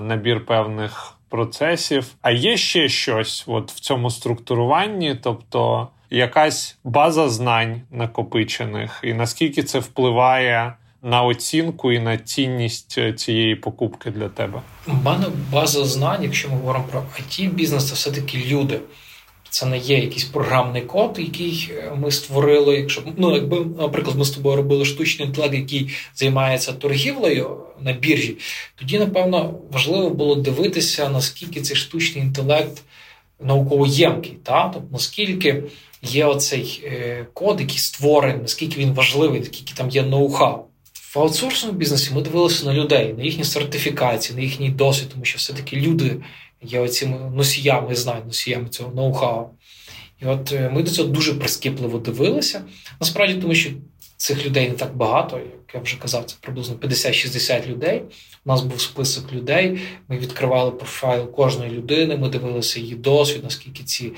набір 0.00 0.46
певних 0.46 1.14
процесів. 1.28 2.14
А 2.22 2.30
є 2.30 2.56
ще 2.56 2.88
щось 2.88 3.44
от 3.46 3.72
в 3.72 3.80
цьому 3.80 4.10
структуруванні, 4.10 5.14
тобто 5.22 5.88
якась 6.10 6.78
база 6.84 7.28
знань 7.28 7.80
накопичених, 7.90 9.00
і 9.04 9.14
наскільки 9.14 9.62
це 9.62 9.78
впливає. 9.78 10.72
На 11.02 11.22
оцінку 11.22 11.92
і 11.92 11.98
на 11.98 12.18
цінність 12.18 13.16
цієї 13.16 13.56
покупки 13.56 14.10
для 14.10 14.28
тебе 14.28 14.62
мене 15.04 15.26
база 15.52 15.84
знань, 15.84 16.22
якщо 16.22 16.48
ми 16.48 16.54
говоримо 16.54 16.84
про 16.84 17.00
it 17.00 17.50
бізнес, 17.50 17.88
це 17.88 17.94
все 17.94 18.10
таки 18.10 18.38
люди. 18.48 18.80
Це 19.50 19.66
не 19.66 19.78
є 19.78 19.98
якийсь 19.98 20.24
програмний 20.24 20.82
код, 20.82 21.16
який 21.18 21.70
е, 21.76 21.92
ми 21.96 22.10
створили. 22.10 22.76
Якщо 22.76 23.02
ну, 23.16 23.34
якби, 23.34 23.64
наприклад, 23.78 24.18
ми 24.18 24.24
з 24.24 24.30
тобою 24.30 24.56
робили 24.56 24.84
штучний 24.84 25.28
інтелект, 25.28 25.54
який 25.54 25.90
займається 26.14 26.72
торгівлею 26.72 27.56
на 27.80 27.92
біржі, 27.92 28.36
тоді, 28.74 28.98
напевно, 28.98 29.54
важливо 29.72 30.10
було 30.10 30.34
дивитися, 30.34 31.08
наскільки 31.08 31.60
цей 31.60 31.76
штучний 31.76 32.24
інтелект 32.24 32.82
науково 33.42 33.86
ємкий, 33.86 34.32
та? 34.42 34.68
тобто 34.68 34.88
наскільки 34.92 35.62
є 36.02 36.24
оцей 36.24 36.82
е, 36.84 37.26
код, 37.32 37.60
який 37.60 37.78
створений, 37.78 38.42
наскільки 38.42 38.80
він 38.80 38.92
важливий, 38.92 39.40
наскільки 39.40 39.74
там 39.74 39.90
є 39.90 40.02
ноу-хау. 40.02 40.58
В 41.14 41.18
аутсорсному 41.18 41.78
бізнесі 41.78 42.14
ми 42.14 42.22
дивилися 42.22 42.66
на 42.66 42.74
людей, 42.74 43.14
на 43.18 43.24
їхні 43.24 43.44
сертифікації, 43.44 44.36
на 44.36 44.42
їхній 44.42 44.70
досвід, 44.70 45.08
тому 45.12 45.24
що 45.24 45.38
все-таки 45.38 45.76
люди 45.76 46.16
є 46.62 46.80
оціми 46.80 47.30
носіями 47.34 47.94
знань, 47.94 48.22
носіями 48.26 48.68
цього 48.68 48.90
ноу-хау. 48.90 49.46
І 50.22 50.26
от 50.26 50.52
е, 50.52 50.70
ми 50.72 50.82
до 50.82 50.90
цього 50.90 51.08
дуже 51.08 51.34
прискіпливо 51.34 51.98
дивилися. 51.98 52.64
Насправді, 53.00 53.34
тому 53.34 53.54
що 53.54 53.70
цих 54.20 54.46
людей 54.46 54.68
не 54.68 54.74
так 54.74 54.96
багато, 54.96 55.38
як 55.38 55.74
я 55.74 55.80
вже 55.80 55.96
казав, 55.96 56.24
це 56.24 56.36
приблизно 56.40 56.76
50-60 56.76 57.66
людей. 57.66 58.02
У 58.44 58.48
нас 58.48 58.62
був 58.62 58.80
список 58.80 59.32
людей. 59.32 59.80
Ми 60.08 60.18
відкривали 60.18 60.70
профайл 60.70 61.30
кожної 61.30 61.70
людини. 61.70 62.16
Ми 62.16 62.28
дивилися 62.28 62.80
її 62.80 62.94
досвід, 62.94 63.40
наскільки 63.44 63.84
ці 63.84 64.12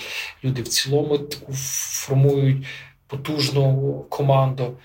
люди 0.45 0.62
в 0.62 0.69
цілому 0.69 1.19
таку 1.19 1.53
формують 1.53 2.67
потужну 3.07 4.05
команду. 4.09 4.77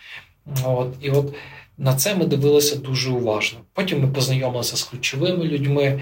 От, 0.65 0.93
І 1.01 1.09
от 1.09 1.35
на 1.77 1.95
це 1.95 2.15
ми 2.15 2.25
дивилися 2.25 2.75
дуже 2.75 3.09
уважно. 3.09 3.59
Потім 3.73 4.01
ми 4.01 4.07
познайомилися 4.07 4.77
з 4.77 4.83
ключовими 4.83 5.45
людьми, 5.45 6.01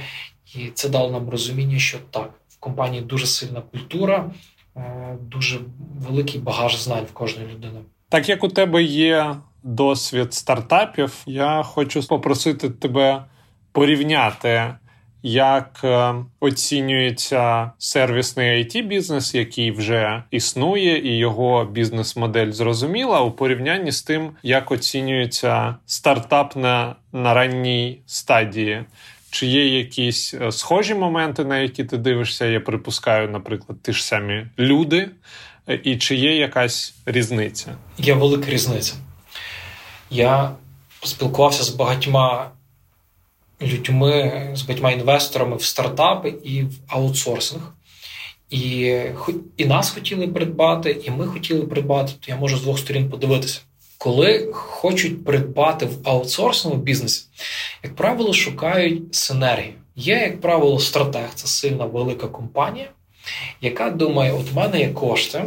і 0.55 0.69
це 0.73 0.89
дало 0.89 1.11
нам 1.11 1.29
розуміння, 1.29 1.79
що 1.79 1.97
так, 2.11 2.33
в 2.49 2.59
компанії 2.59 3.01
дуже 3.03 3.25
сильна 3.25 3.61
культура, 3.61 4.31
е, 4.77 5.17
дуже 5.21 5.59
великий 5.99 6.41
багаж 6.41 6.77
знань 6.77 7.05
в 7.05 7.13
кожної 7.13 7.47
людини. 7.47 7.79
Так 8.15 8.29
як 8.29 8.43
у 8.43 8.47
тебе 8.47 8.83
є 8.83 9.35
досвід 9.63 10.33
стартапів, 10.33 11.13
я 11.25 11.63
хочу 11.63 12.07
попросити 12.07 12.69
тебе 12.69 13.23
порівняти, 13.71 14.73
як 15.23 15.81
е, 15.83 16.13
оцінюється 16.39 17.71
сервісний 17.77 18.63
it 18.63 18.87
бізнес 18.87 19.35
який 19.35 19.71
вже 19.71 20.23
існує, 20.31 21.13
і 21.13 21.17
його 21.17 21.65
бізнес-модель 21.65 22.51
зрозуміла 22.51 23.21
у 23.21 23.31
порівнянні 23.31 23.91
з 23.91 24.03
тим, 24.03 24.31
як 24.43 24.71
оцінюється 24.71 25.75
стартап 25.85 26.55
на, 26.55 26.95
на 27.13 27.33
ранній 27.33 28.01
стадії. 28.05 28.85
Чи 29.29 29.45
є 29.45 29.77
якісь 29.77 30.33
е, 30.33 30.51
схожі 30.51 30.93
моменти, 30.93 31.45
на 31.45 31.57
які 31.57 31.83
ти 31.83 31.97
дивишся? 31.97 32.45
Я 32.45 32.59
припускаю, 32.59 33.29
наприклад, 33.29 33.77
ті 33.81 33.93
ж 33.93 34.05
самі 34.05 34.47
люди, 34.59 35.09
і 35.83 35.97
чи 35.97 36.15
є 36.15 36.35
якась 36.35 36.93
різниця? 37.05 37.75
Є 37.97 38.13
велика 38.13 38.51
різниця. 38.51 38.93
Я 40.09 40.51
спілкувався 41.03 41.63
з 41.63 41.69
багатьма 41.69 42.51
людьми, 43.61 44.49
з 44.55 44.61
багатьма 44.61 44.91
інвесторами 44.91 45.55
в 45.55 45.63
стартапи 45.63 46.33
і 46.43 46.63
в 46.63 46.79
аутсорсинг. 46.87 47.73
І 48.49 48.99
і 49.57 49.65
нас 49.65 49.89
хотіли 49.89 50.27
придбати, 50.27 51.01
і 51.03 51.11
ми 51.11 51.27
хотіли 51.27 51.61
придбати. 51.61 52.13
То 52.19 52.31
я 52.31 52.37
можу 52.37 52.57
з 52.57 52.61
двох 52.61 52.79
сторін 52.79 53.09
подивитися. 53.09 53.61
Коли 53.97 54.49
хочуть 54.53 55.25
придбати 55.25 55.85
в 55.85 56.09
аутсорсному 56.09 56.77
бізнесі, 56.77 57.25
як 57.83 57.95
правило, 57.95 58.33
шукають 58.33 59.15
синергію. 59.15 59.73
Є, 59.95 60.15
як 60.15 60.41
правило, 60.41 60.79
стратег, 60.79 61.29
це 61.35 61.47
сильна 61.47 61.85
велика 61.85 62.27
компанія, 62.27 62.89
яка 63.61 63.89
думає: 63.89 64.33
от 64.33 64.51
в 64.51 64.55
мене 64.55 64.79
є 64.79 64.89
кошти, 64.89 65.43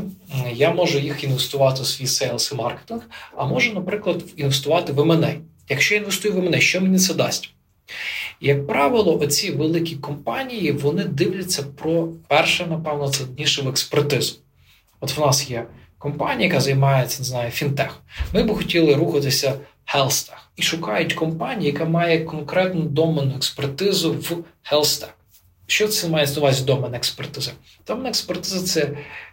я 0.55 0.71
можу 0.71 0.99
їх 0.99 1.25
інвестувати 1.25 1.83
у 1.83 1.85
свій 1.85 2.07
sales 2.07 2.53
і 2.53 2.55
маркетинг, 2.55 3.03
а 3.37 3.47
можу, 3.47 3.75
наприклад, 3.75 4.25
інвестувати 4.37 4.93
в 4.93 5.01
M&A. 5.01 5.35
Якщо 5.69 5.95
я 5.95 6.01
інвестую 6.01 6.35
в 6.35 6.39
M&A, 6.39 6.61
що 6.61 6.81
мені 6.81 6.99
це 6.99 7.15
дасть? 7.15 7.51
Як 8.41 8.67
правило, 8.67 9.19
оці 9.19 9.51
великі 9.51 9.97
компанії 9.97 10.73
вони 10.73 11.05
дивляться 11.05 11.63
про 11.63 12.09
перше, 12.29 12.67
напевно, 12.67 13.09
це 13.09 13.25
в 13.63 13.69
експертизу. 13.69 14.37
От 15.01 15.17
в 15.17 15.21
нас 15.21 15.51
є 15.51 15.67
компанія, 15.99 16.49
яка 16.49 16.61
займається 16.61 17.19
не 17.19 17.25
знаю, 17.25 17.51
фінтех. 17.51 18.01
Ми 18.33 18.43
б 18.43 18.55
хотіли 18.55 18.95
рухатися 18.95 19.55
хелстех 19.85 20.51
і 20.57 20.63
шукають 20.63 21.13
компанію, 21.13 21.73
яка 21.73 21.85
має 21.85 22.25
конкретну 22.25 22.83
доменну 22.83 23.37
експертизу 23.37 24.13
в 24.13 24.37
хелстех. 24.63 25.18
Що 25.71 25.89
це 25.89 26.09
має 26.09 26.27
на 26.27 26.37
увазі 26.37 26.65
домен 26.65 26.95
експертиза? 26.95 27.53
Домен 27.87 28.07
експертиза 28.07 28.67
це, 28.67 28.91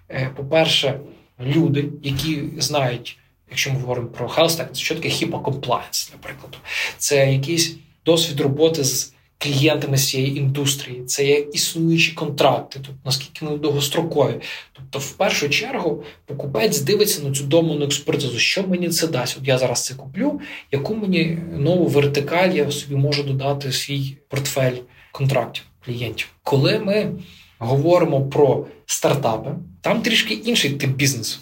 е, 0.09 0.31
по-перше, 0.35 0.99
люди, 1.39 1.85
які 2.03 2.43
знають, 2.57 3.17
якщо 3.49 3.73
ми 3.73 3.79
говоримо 3.79 4.07
про 4.07 4.27
health, 4.27 4.75
що 4.75 4.95
таке 4.95 5.09
compliance, 5.09 6.11
наприклад. 6.11 6.57
Це 6.97 7.33
якийсь 7.33 7.75
досвід 8.05 8.39
роботи 8.39 8.83
з 8.83 9.13
клієнтами 9.37 9.97
з 9.97 10.09
цієї 10.09 10.37
індустрії, 10.37 11.03
це 11.05 11.25
є 11.25 11.39
існуючі 11.39 12.11
контракти, 12.11 12.79
тобто 12.85 13.01
наскільки 13.05 13.45
вони 13.45 13.57
довгострокові. 13.57 14.41
Тобто, 14.73 14.99
в 14.99 15.11
першу 15.11 15.49
чергу, 15.49 16.03
покупець 16.25 16.79
дивиться 16.79 17.21
на 17.23 17.31
цю 17.35 17.43
доменну 17.43 17.85
експертизу, 17.85 18.39
що 18.39 18.67
мені 18.67 18.89
це 18.89 19.07
дасть. 19.07 19.37
От 19.41 19.47
я 19.47 19.57
зараз 19.57 19.85
це 19.85 19.93
куплю, 19.93 20.41
яку 20.71 20.95
мені 20.95 21.37
нову 21.57 21.87
вертикаль 21.87 22.49
я 22.49 22.71
собі 22.71 22.95
можу 22.95 23.23
додати 23.23 23.69
в 23.69 23.73
свій 23.73 24.17
портфель 24.29 24.77
контрактів 25.11 25.63
клієнтів. 25.85 26.27
Коли 26.43 26.79
ми 26.79 27.11
говоримо 27.59 28.21
про 28.21 28.65
стартапи, 28.85 29.49
там 29.81 30.01
трішки 30.01 30.33
інший 30.33 30.71
тип 30.71 30.89
бізнесу. 30.89 31.39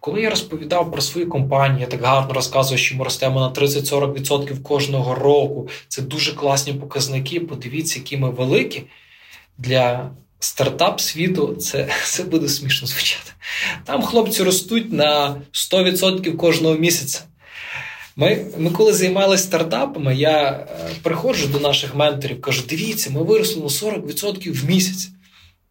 Коли 0.00 0.22
я 0.22 0.30
розповідав 0.30 0.92
про 0.92 1.02
свою 1.02 1.28
компанію, 1.28 1.80
я 1.80 1.86
так 1.86 2.02
гарно 2.02 2.34
розказую, 2.34 2.78
що 2.78 2.96
ми 2.96 3.04
ростемо 3.04 3.40
на 3.40 3.50
30-40% 3.50 4.62
кожного 4.62 5.14
року. 5.14 5.68
Це 5.88 6.02
дуже 6.02 6.32
класні 6.32 6.72
показники. 6.72 7.40
Подивіться, 7.40 7.98
які 7.98 8.16
ми 8.16 8.30
великі. 8.30 8.82
Для 9.58 10.10
стартап 10.38 11.00
світу 11.00 11.54
це 11.54 11.88
це 12.04 12.24
буде 12.24 12.48
смішно 12.48 12.88
звучати. 12.88 13.32
Там 13.84 14.02
хлопці 14.02 14.42
ростуть 14.42 14.92
на 14.92 15.36
100% 15.52 16.36
кожного 16.36 16.74
місяця. 16.74 17.20
Ми, 18.16 18.44
ми 18.58 18.70
коли 18.70 18.92
займалися 18.92 19.44
стартапами, 19.44 20.16
я 20.16 20.50
е, 20.50 20.66
приходжу 21.02 21.48
до 21.52 21.60
наших 21.60 21.94
менторів, 21.94 22.40
кажу: 22.40 22.62
дивіться, 22.68 23.10
ми 23.10 23.22
виросли 23.22 23.62
на 23.62 23.68
40% 23.68 24.52
в 24.52 24.64
місяць. 24.64 25.08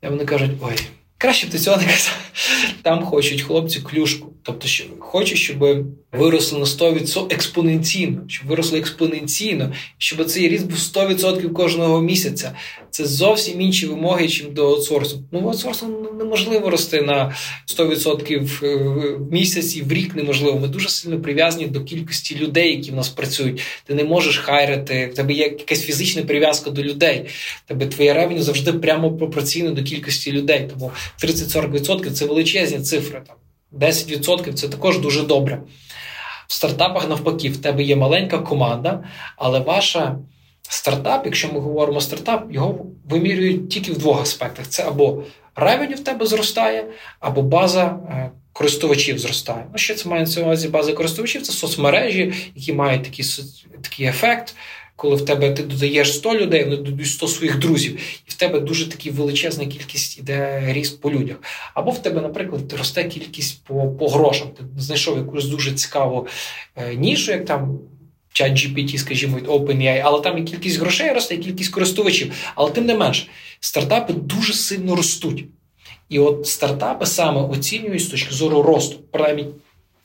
І 0.04 0.08
вони 0.08 0.26
кажуть, 0.26 0.52
ой. 0.62 0.76
Краще 1.18 1.48
б 1.48 1.50
ти 1.50 1.60
цього 1.60 1.78
не 1.78 1.84
казав. 1.84 2.18
Там 2.82 3.06
хочуть 3.06 3.42
хлопці 3.42 3.80
клюшку. 3.80 4.34
Тобто, 4.44 4.68
що 4.68 4.84
хочуть, 5.00 5.38
щоб 5.38 5.86
виросли 6.12 6.60
на 6.60 6.66
100% 6.66 7.34
експоненційно, 7.34 8.22
щоб 8.28 8.48
виросли 8.48 8.80
експоненційно, 8.80 9.74
щоб 9.98 10.26
цей 10.26 10.50
ріст 10.50 10.66
був 10.66 10.78
100% 10.78 11.54
кожного 11.54 12.02
місяця. 12.02 12.56
Це 12.92 13.06
зовсім 13.06 13.62
інші 13.62 13.88
вимоги, 13.88 14.28
чим 14.28 14.54
до 14.54 14.68
аутсорсу. 14.68 15.24
Ну, 15.32 15.40
аутсорсу 15.40 15.88
неможливо 16.18 16.70
рости 16.70 17.02
на 17.02 17.36
100% 17.78 18.66
е, 18.66 18.76
в 19.18 19.32
місяць 19.32 19.76
і 19.76 19.82
в 19.82 19.92
рік 19.94 20.16
неможливо. 20.16 20.60
Ми 20.60 20.68
дуже 20.68 20.90
сильно 20.90 21.22
прив'язані 21.22 21.68
до 21.68 21.84
кількості 21.84 22.36
людей, 22.36 22.76
які 22.76 22.92
в 22.92 22.96
нас 22.96 23.10
працюють. 23.10 23.62
Ти 23.86 23.94
не 23.94 24.04
можеш 24.04 24.38
хайрити, 24.38 25.10
в 25.14 25.16
тебе 25.16 25.34
є 25.34 25.44
якась 25.44 25.82
фізична 25.84 26.24
прив'язка 26.24 26.70
до 26.70 26.84
людей. 26.84 27.26
Тебе 27.66 27.86
твоє 27.86 28.14
ревеню 28.14 28.42
завжди 28.42 28.74
прямо 28.74 29.12
пропорційне 29.12 29.72
до 29.72 29.84
кількості 29.84 30.32
людей. 30.32 30.70
Тому 30.74 30.92
30-40% 31.24 32.12
це 32.12 32.26
величезні 32.26 32.80
цифри. 32.80 33.22
Там 33.28 33.36
10% 33.80 34.54
це 34.54 34.68
також 34.68 35.00
дуже 35.00 35.24
добре. 35.24 35.62
В 36.48 36.54
стартапах 36.54 37.10
навпаки, 37.10 37.50
в 37.50 37.58
тебе 37.58 37.84
є 37.84 37.96
маленька 37.96 38.40
команда, 38.40 39.04
але 39.38 39.60
ваша 39.60 40.18
стартап, 40.62 41.26
якщо 41.26 41.54
ми 41.54 41.60
говоримо 41.60 42.02
стартап, 42.02 42.48
його 42.52 42.86
вимірюють 43.10 43.70
тільки 43.70 43.92
в 43.92 43.98
двох 43.98 44.22
аспектах: 44.22 44.68
це 44.68 44.84
або 44.84 45.24
ревеню 45.56 45.96
в 45.96 46.00
тебе 46.00 46.26
зростає, 46.26 46.86
або 47.20 47.42
база 47.42 48.00
е, 48.10 48.32
користувачів 48.54 49.20
зростає. 49.20 49.66
Ну, 49.72 49.78
що 49.78 49.96
це 49.96 50.10
має 50.10 50.26
на 50.26 50.42
увазі 50.42 50.68
база 50.68 50.94
користувачів? 50.94 51.42
Це 51.42 51.52
соцмережі, 51.52 52.34
які 52.56 52.74
мають 52.74 53.04
такий, 53.04 53.26
такий 53.82 54.06
ефект 54.06 54.56
коли 55.02 55.16
в 55.16 55.26
тебе 55.26 55.52
ти 55.52 55.64
додаєш 55.64 56.16
100 56.16 56.36
людей, 56.36 56.64
вони 56.64 56.78
додають 56.78 57.08
100 57.08 57.28
своїх 57.28 57.60
друзів, 57.60 58.00
і 58.28 58.32
в 58.32 58.34
тебе 58.34 58.60
дуже 58.60 58.90
такі 58.90 59.10
величезна 59.10 59.66
кількість 59.66 60.20
іде 60.20 60.64
ріст 60.68 61.02
по 61.02 61.12
людях. 61.12 61.38
Або 61.74 61.92
в 61.92 62.02
тебе, 62.02 62.22
наприклад, 62.22 62.74
росте 62.74 63.04
кількість 63.04 63.64
по 63.64 63.88
по 63.88 64.08
грошам. 64.08 64.48
Ти 64.48 64.64
знайшов 64.78 65.18
якусь 65.18 65.46
дуже 65.46 65.72
цікаву 65.72 66.28
е, 66.76 66.96
нішу, 66.96 67.32
як 67.32 67.46
там. 67.46 67.80
Чат 68.34 68.52
GPT, 68.52 68.98
скажімо, 68.98 69.38
від 69.38 69.48
OpenAI, 69.48 70.02
але 70.04 70.22
там 70.22 70.38
і 70.38 70.44
кількість 70.44 70.80
грошей 70.80 71.14
росте, 71.14 71.36
і 71.36 71.38
кількість 71.38 71.74
користувачів. 71.74 72.34
Але 72.56 72.72
тим 72.72 72.86
не 72.86 72.96
менше, 72.96 73.28
стартапи 73.60 74.14
дуже 74.14 74.54
сильно 74.54 74.96
ростуть. 74.96 75.46
І 76.10 76.20
от 76.20 76.48
стартапи 76.48 77.06
саме 77.06 77.42
оцінюють 77.42 78.02
з 78.02 78.08
точки 78.08 78.34
зору 78.34 78.64
росту. 78.64 79.00
Принаймні, 79.12 79.48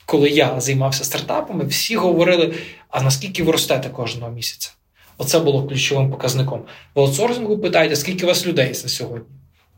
коли 0.05 0.29
я 0.29 0.59
займався 0.59 1.03
стартапами, 1.03 1.65
всі 1.65 1.95
говорили: 1.95 2.53
а 2.89 3.01
наскільки 3.01 3.43
ви 3.43 3.51
ростете 3.51 3.89
кожного 3.89 4.31
місяця? 4.31 4.71
Оце 5.17 5.39
було 5.39 5.67
ключовим 5.67 6.11
показником. 6.11 6.61
В 6.95 6.99
аутсорсингу 6.99 7.57
питайте, 7.57 7.95
скільки 7.95 8.23
у 8.23 8.27
вас 8.27 8.45
людей 8.45 8.67
на 8.67 8.73
сьогодні? 8.73 9.27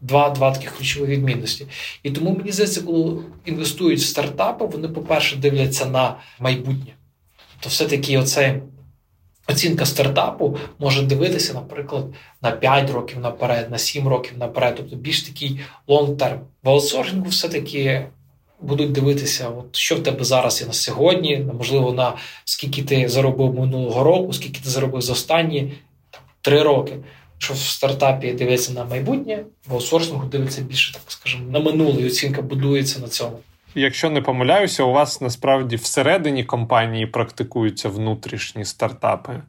Два 0.02 0.30
два 0.30 0.52
таких 0.52 0.78
ключові 0.78 1.06
відмінності. 1.06 1.68
І 2.04 2.12
тому 2.12 2.36
мені 2.38 2.52
здається, 2.52 2.82
коли 2.82 3.22
інвестують 3.46 4.00
в 4.00 4.06
стартапи, 4.06 4.66
вони, 4.66 4.88
по-перше, 4.88 5.36
дивляться 5.36 5.86
на 5.86 6.16
майбутнє. 6.40 6.94
То 7.60 7.70
все-таки 7.70 8.18
оце 8.18 8.62
оцінка 9.48 9.86
стартапу 9.86 10.58
може 10.80 11.02
дивитися, 11.02 11.54
наприклад, 11.54 12.06
на 12.42 12.52
5 12.52 12.90
років 12.90 13.20
наперед, 13.20 13.72
на 13.72 13.78
7 13.78 14.08
років 14.08 14.38
наперед, 14.38 14.74
тобто 14.78 14.96
більш 14.96 15.24
такий 15.24 15.60
long-term. 15.88 16.40
В 16.64 16.70
аутсорсингу 16.70 17.30
все-таки 17.30 18.06
будуть 18.62 18.92
дивитися, 18.92 19.50
от 19.50 19.76
що 19.76 19.96
в 19.96 20.04
тебе 20.04 20.24
зараз 20.24 20.62
є 20.62 20.68
на 20.68 20.74
сьогодні, 20.74 21.46
можливо, 21.58 21.94
на 21.94 22.14
скільки 22.46 22.84
ти 22.84 23.10
заробив 23.10 23.60
минулого 23.60 24.04
року, 24.04 24.34
скільки 24.34 24.62
ти 24.62 24.70
заробив 24.70 25.02
за 25.02 25.14
останні 25.14 25.74
три 26.42 26.64
роки. 26.64 26.98
Що 27.38 27.54
в 27.54 27.58
стартапі 27.58 28.34
дивиться 28.34 28.74
на 28.74 28.86
майбутнє, 28.86 29.44
в 29.68 29.74
аутсорсингу 29.74 30.28
дивиться 30.28 30.62
більше, 30.62 30.94
так 30.94 31.02
скажемо, 31.08 31.52
на 31.52 31.60
минуле, 31.60 32.02
і 32.02 32.08
оцінка 32.08 32.42
будується 32.42 33.00
на 33.00 33.08
цьому. 33.08 33.40
Якщо 33.76 34.10
не 34.10 34.22
помиляюся, 34.22 34.84
у 34.84 34.92
вас 34.92 35.22
насправді 35.22 35.76
всередині 35.76 36.44
компанії 36.44 37.06
практикуються 37.06 37.90
внутрішні 37.90 38.66
стартапи. 38.66 39.42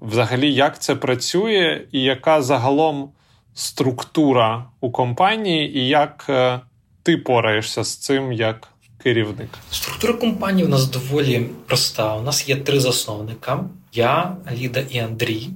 Взагалі, 0.00 0.54
як 0.54 0.82
це 0.82 0.96
працює, 0.96 1.86
і 1.92 2.02
яка 2.02 2.42
загалом 2.42 3.10
структура 3.54 4.64
у 4.80 4.90
компанії, 4.90 5.78
і 5.78 5.88
як 5.88 6.26
е, 6.28 6.60
ти 7.02 7.16
пораєшся 7.16 7.84
з 7.84 7.96
цим 7.96 8.32
як 8.32 8.68
керівник? 9.02 9.48
Структура 9.70 10.12
компанії 10.12 10.66
у 10.66 10.68
нас 10.68 10.90
доволі 10.90 11.46
проста. 11.66 12.16
У 12.16 12.22
нас 12.22 12.48
є 12.48 12.56
три 12.56 12.80
засновника: 12.80 13.64
я, 13.92 14.36
Ліда 14.52 14.80
і 14.90 14.98
Андрій. 14.98 15.48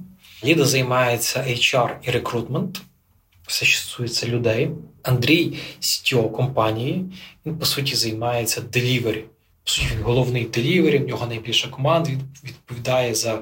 Ліда 0.43 0.65
займається 0.65 1.39
HR 1.39 1.89
і 2.01 2.11
рекрутмент. 2.11 2.81
Все, 3.47 3.65
що 3.65 3.79
стосується 3.79 4.27
людей. 4.27 4.71
Андрій 5.07 5.53
CTO 5.81 6.31
компанії. 6.31 7.05
Він, 7.45 7.57
по 7.57 7.65
суті, 7.65 7.95
займається 7.95 8.61
делівері. 8.61 9.23
По 9.63 9.71
суті, 9.71 9.87
він 9.95 10.03
головний 10.03 10.43
delivery, 10.43 10.97
в 10.97 11.07
нього 11.07 11.27
найбільша 11.27 11.67
команда, 11.67 12.09
він 12.09 12.21
відповідає 12.43 13.15
за 13.15 13.39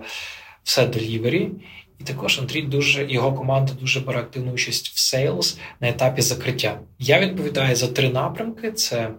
все 0.63 0.87
delivery. 0.87 1.49
І 1.99 2.03
також 2.03 2.39
Андрій 2.39 2.61
дуже 2.61 3.11
його 3.11 3.33
команда 3.33 3.73
дуже 3.73 3.99
бере 3.99 4.19
активну 4.19 4.51
участь 4.51 4.89
в 4.89 4.99
sales 4.99 5.57
на 5.79 5.89
етапі 5.89 6.21
закриття. 6.21 6.79
Я 6.99 7.19
відповідаю 7.19 7.75
за 7.75 7.87
три 7.87 8.09
напрямки: 8.09 8.71
це 8.71 9.11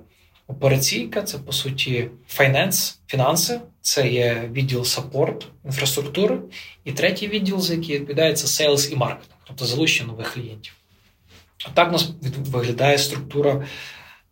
операційка, 0.46 1.22
це 1.22 1.38
по 1.38 1.52
суті 1.52 2.10
finance, 2.28 3.00
фінанси, 3.06 3.60
це 3.80 4.08
є 4.08 4.50
відділ 4.52 4.84
support, 4.84 5.46
інфраструктури. 5.64 6.38
І 6.84 6.92
третій 6.92 7.28
відділ, 7.28 7.60
за 7.60 7.74
який 7.74 7.94
відповідає, 7.94 8.34
це 8.34 8.46
sales 8.46 8.92
і 8.92 8.96
маркетинг, 8.96 9.38
тобто 9.46 9.66
залучення 9.66 10.08
нових 10.08 10.32
клієнтів. 10.34 10.72
Так 11.74 11.88
у 11.88 11.92
нас 11.92 12.10
виглядає 12.22 12.98
структура 12.98 13.66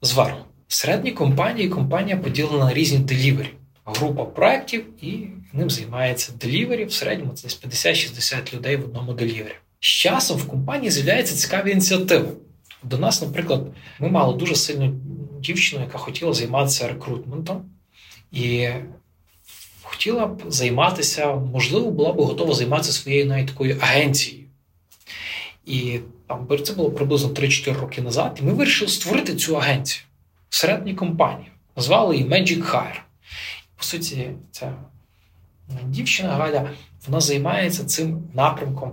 зверху. 0.03 0.45
В 0.69 0.75
середній 0.75 1.13
компанії 1.13 1.69
компанія 1.69 2.17
поділена 2.17 2.65
на 2.65 2.75
різні 2.75 2.99
делівері 2.99 3.51
група 3.85 4.25
проєктів, 4.25 5.05
і 5.05 5.27
ним 5.53 5.71
займається 5.71 6.33
делівері. 6.41 6.85
В 6.85 6.93
середньому 6.93 7.33
це 7.33 7.43
десь 7.43 7.87
50-60 7.87 8.55
людей 8.55 8.77
в 8.77 8.85
одному 8.85 9.13
делівері. 9.13 9.55
З 9.81 9.87
часом 9.87 10.39
в 10.39 10.49
компанії 10.49 10.91
з'являються 10.91 11.37
цікаві 11.37 11.71
ініціативи. 11.71 12.29
До 12.83 12.99
нас, 12.99 13.23
наприклад, 13.23 13.67
ми 13.99 14.09
мали 14.09 14.37
дуже 14.37 14.55
сильну 14.55 14.95
дівчину, 15.41 15.83
яка 15.83 15.99
хотіла 15.99 16.33
займатися 16.33 16.89
рекрутментом, 16.89 17.71
і 18.33 18.69
хотіла 19.83 20.27
б 20.27 20.43
займатися, 20.49 21.35
можливо, 21.35 21.91
була 21.91 22.13
б 22.13 22.21
готова 22.21 22.55
займатися 22.55 22.93
своєю 22.93 23.27
навіть 23.27 23.47
такою 23.47 23.79
агенцією. 23.81 24.45
І 25.67 26.01
там 26.27 26.49
це 26.65 26.73
було 26.73 26.91
приблизно 26.91 27.29
3-4 27.29 27.81
роки 27.81 28.03
назад. 28.03 28.39
І 28.43 28.45
ми 28.45 28.53
вирішили 28.53 28.91
створити 28.91 29.35
цю 29.35 29.57
агенцію 29.57 30.05
всередині 30.49 30.95
компанії. 30.95 31.51
Назвали 31.77 32.17
її 32.17 32.29
Magic 32.29 32.63
Hire 32.71 33.01
по 33.85 33.85
суті, 33.85 34.31
ця 34.51 34.75
дівчина 35.85 36.33
Галя 36.33 36.71
вона 37.07 37.21
займається 37.21 37.85
цим 37.85 38.23
напрямком, 38.35 38.93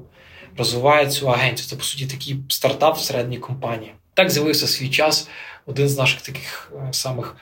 розвиває 0.58 1.08
цю 1.08 1.30
агенцію. 1.32 1.70
Це, 1.70 1.76
по 1.76 1.84
суті, 1.84 2.06
такий 2.06 2.38
стартап 2.48 2.98
всередині 2.98 3.38
компанії. 3.38 3.94
Так 4.14 4.30
з'явився 4.30 4.68
свій 4.68 4.90
час 4.90 5.30
один 5.66 5.90
з 5.90 5.98
наших 5.98 6.22
таких 6.22 6.72
е, 6.76 6.94
самих 6.94 7.36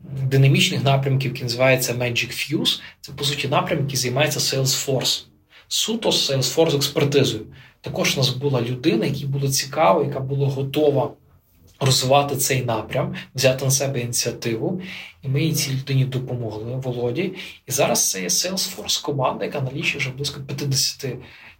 динамічних 0.00 0.84
напрямків, 0.84 1.30
який 1.30 1.42
називається 1.42 1.94
Magic 1.94 2.28
Fuse. 2.28 2.80
Це, 3.00 3.12
по 3.12 3.24
суті, 3.24 3.48
напрямок, 3.48 3.84
який 3.84 3.98
займається 3.98 4.40
Salesforce. 4.40 5.24
Суто 5.68 6.12
з 6.12 6.30
Salesforce 6.30 6.76
експертизою. 6.76 7.46
Також 7.82 8.14
у 8.14 8.20
нас 8.20 8.30
була 8.30 8.60
людина, 8.60 9.06
якій 9.06 9.26
було 9.26 9.48
цікаво, 9.48 10.04
яка 10.04 10.20
була 10.20 10.48
готова 10.48 11.10
розвивати 11.80 12.36
цей 12.36 12.64
напрям, 12.64 13.14
взяти 13.34 13.64
на 13.64 13.70
себе 13.70 14.00
ініціативу. 14.00 14.82
І 15.22 15.28
ми 15.28 15.52
цій 15.52 15.72
людині 15.72 16.04
допомогли 16.04 16.76
Володі. 16.76 17.32
І 17.66 17.72
зараз 17.72 18.10
це 18.10 18.22
є 18.22 18.28
Salesforce 18.28 19.02
команда, 19.02 19.44
яка 19.44 19.60
налічує 19.60 19.98
вже 19.98 20.10
близько 20.10 20.40
50 20.40 21.06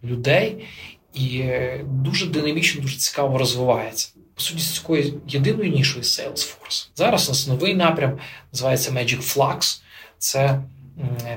людей 0.03 0.65
і 1.13 1.39
е, 1.39 1.85
дуже 1.87 2.25
динамічно, 2.25 2.81
дуже 2.81 2.97
цікаво 2.97 3.37
розвивається. 3.37 4.09
По 4.35 4.41
суті, 4.41 4.61
з 4.61 4.79
такою 4.79 5.21
єдиною 5.27 5.71
нішою 5.71 6.03
Salesforce. 6.03 6.89
Зараз 6.95 7.27
у 7.27 7.31
нас 7.31 7.47
новий 7.47 7.75
напрям 7.75 8.17
називається 8.53 8.91
Magic 8.91 9.35
Flux. 9.35 9.81
Це 10.17 10.61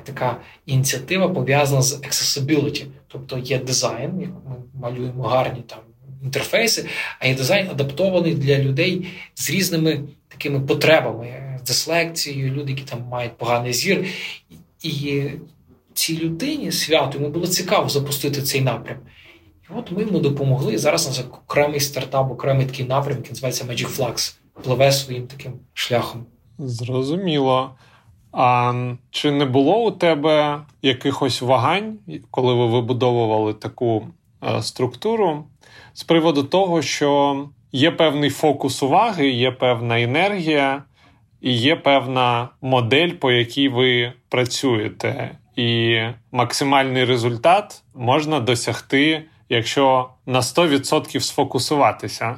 така 0.05 0.41
ініціатива 0.67 1.29
пов'язана 1.29 1.83
з 1.83 2.01
accessibility. 2.01 2.85
тобто 3.09 3.39
є 3.39 3.59
дизайн, 3.59 4.21
як 4.21 4.31
ми 4.31 4.57
малюємо 4.81 5.23
гарні 5.23 5.63
там 5.67 5.79
інтерфейси, 6.23 6.87
а 7.19 7.27
є 7.27 7.35
дизайн 7.35 7.71
адаптований 7.71 8.35
для 8.35 8.59
людей 8.59 9.07
з 9.35 9.51
різними 9.51 10.01
такими 10.29 10.61
потребами, 10.61 11.59
з 11.59 11.63
дислекцією, 11.63 12.53
люди, 12.53 12.73
які 12.73 12.85
там 12.85 13.03
мають 13.03 13.37
поганий 13.37 13.73
зір. 13.73 14.07
І 14.83 15.23
цій 15.97 16.19
людині 16.19 16.73
свято 16.73 17.19
йому 17.19 17.31
було 17.31 17.47
цікаво 17.47 17.89
запустити 17.89 18.43
цей 18.43 18.61
напрям. 18.61 18.99
І 19.71 19.73
от 19.79 19.93
ми 19.93 20.03
йому 20.03 20.19
допомогли. 20.19 20.73
І 20.73 20.79
зараз 20.79 21.07
у 21.07 21.09
нас 21.09 21.21
окремий 21.21 21.81
стартап, 21.81 22.31
окремий 22.31 22.67
такий 22.67 22.87
напрям, 22.87 23.17
який 23.17 23.31
називається 23.31 23.65
Magic 23.65 23.97
Flux, 23.97 24.37
пливе 24.63 24.93
своїм 24.93 25.27
таким 25.27 25.53
шляхом. 25.75 26.27
Зрозуміло. 26.59 27.71
А 28.39 28.75
чи 29.11 29.31
не 29.31 29.45
було 29.45 29.85
у 29.85 29.91
тебе 29.91 30.61
якихось 30.83 31.43
вагань, 31.43 31.99
коли 32.31 32.55
ви 32.55 32.67
вибудовували 32.67 33.55
таку 33.55 34.07
е, 34.45 34.63
структуру, 34.63 35.45
з 35.93 36.05
приводу 36.05 36.43
того, 36.43 36.83
що 36.83 37.43
є 37.73 37.91
певний 37.91 38.31
фокус 38.31 38.83
уваги, 38.83 39.29
є 39.29 39.51
певна 39.51 40.01
енергія 40.01 40.83
і 41.41 41.53
є 41.53 41.77
певна 41.77 42.49
модель, 42.63 43.11
по 43.11 43.33
якій 43.33 43.69
ви 43.69 44.13
працюєте, 44.29 45.39
і 45.57 45.99
максимальний 46.33 47.05
результат 47.05 47.83
можна 47.95 48.41
досягти, 48.41 49.23
якщо 49.49 50.11
на 50.27 50.41
100% 50.41 51.21
сфокусуватися. 51.21 52.37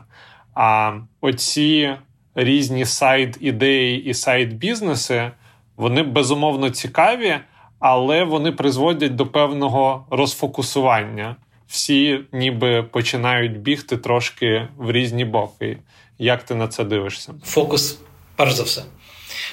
А 0.54 0.92
оці 1.20 1.94
різні 2.34 2.84
сайт 2.84 3.38
ідеї 3.40 4.04
і 4.04 4.14
сайт 4.14 4.52
бізнеси 4.52 5.30
вони 5.78 6.02
безумовно 6.02 6.70
цікаві, 6.70 7.38
але 7.78 8.24
вони 8.24 8.52
призводять 8.52 9.14
до 9.14 9.26
певного 9.26 10.06
розфокусування. 10.10 11.36
Всі 11.66 12.20
ніби 12.32 12.82
починають 12.82 13.60
бігти 13.60 13.96
трошки 13.96 14.68
в 14.76 14.92
різні 14.92 15.24
боки. 15.24 15.78
Як 16.18 16.42
ти 16.42 16.54
на 16.54 16.68
це 16.68 16.84
дивишся? 16.84 17.34
Фокус, 17.44 17.98
перш 18.36 18.54
за 18.54 18.62
все. 18.62 18.82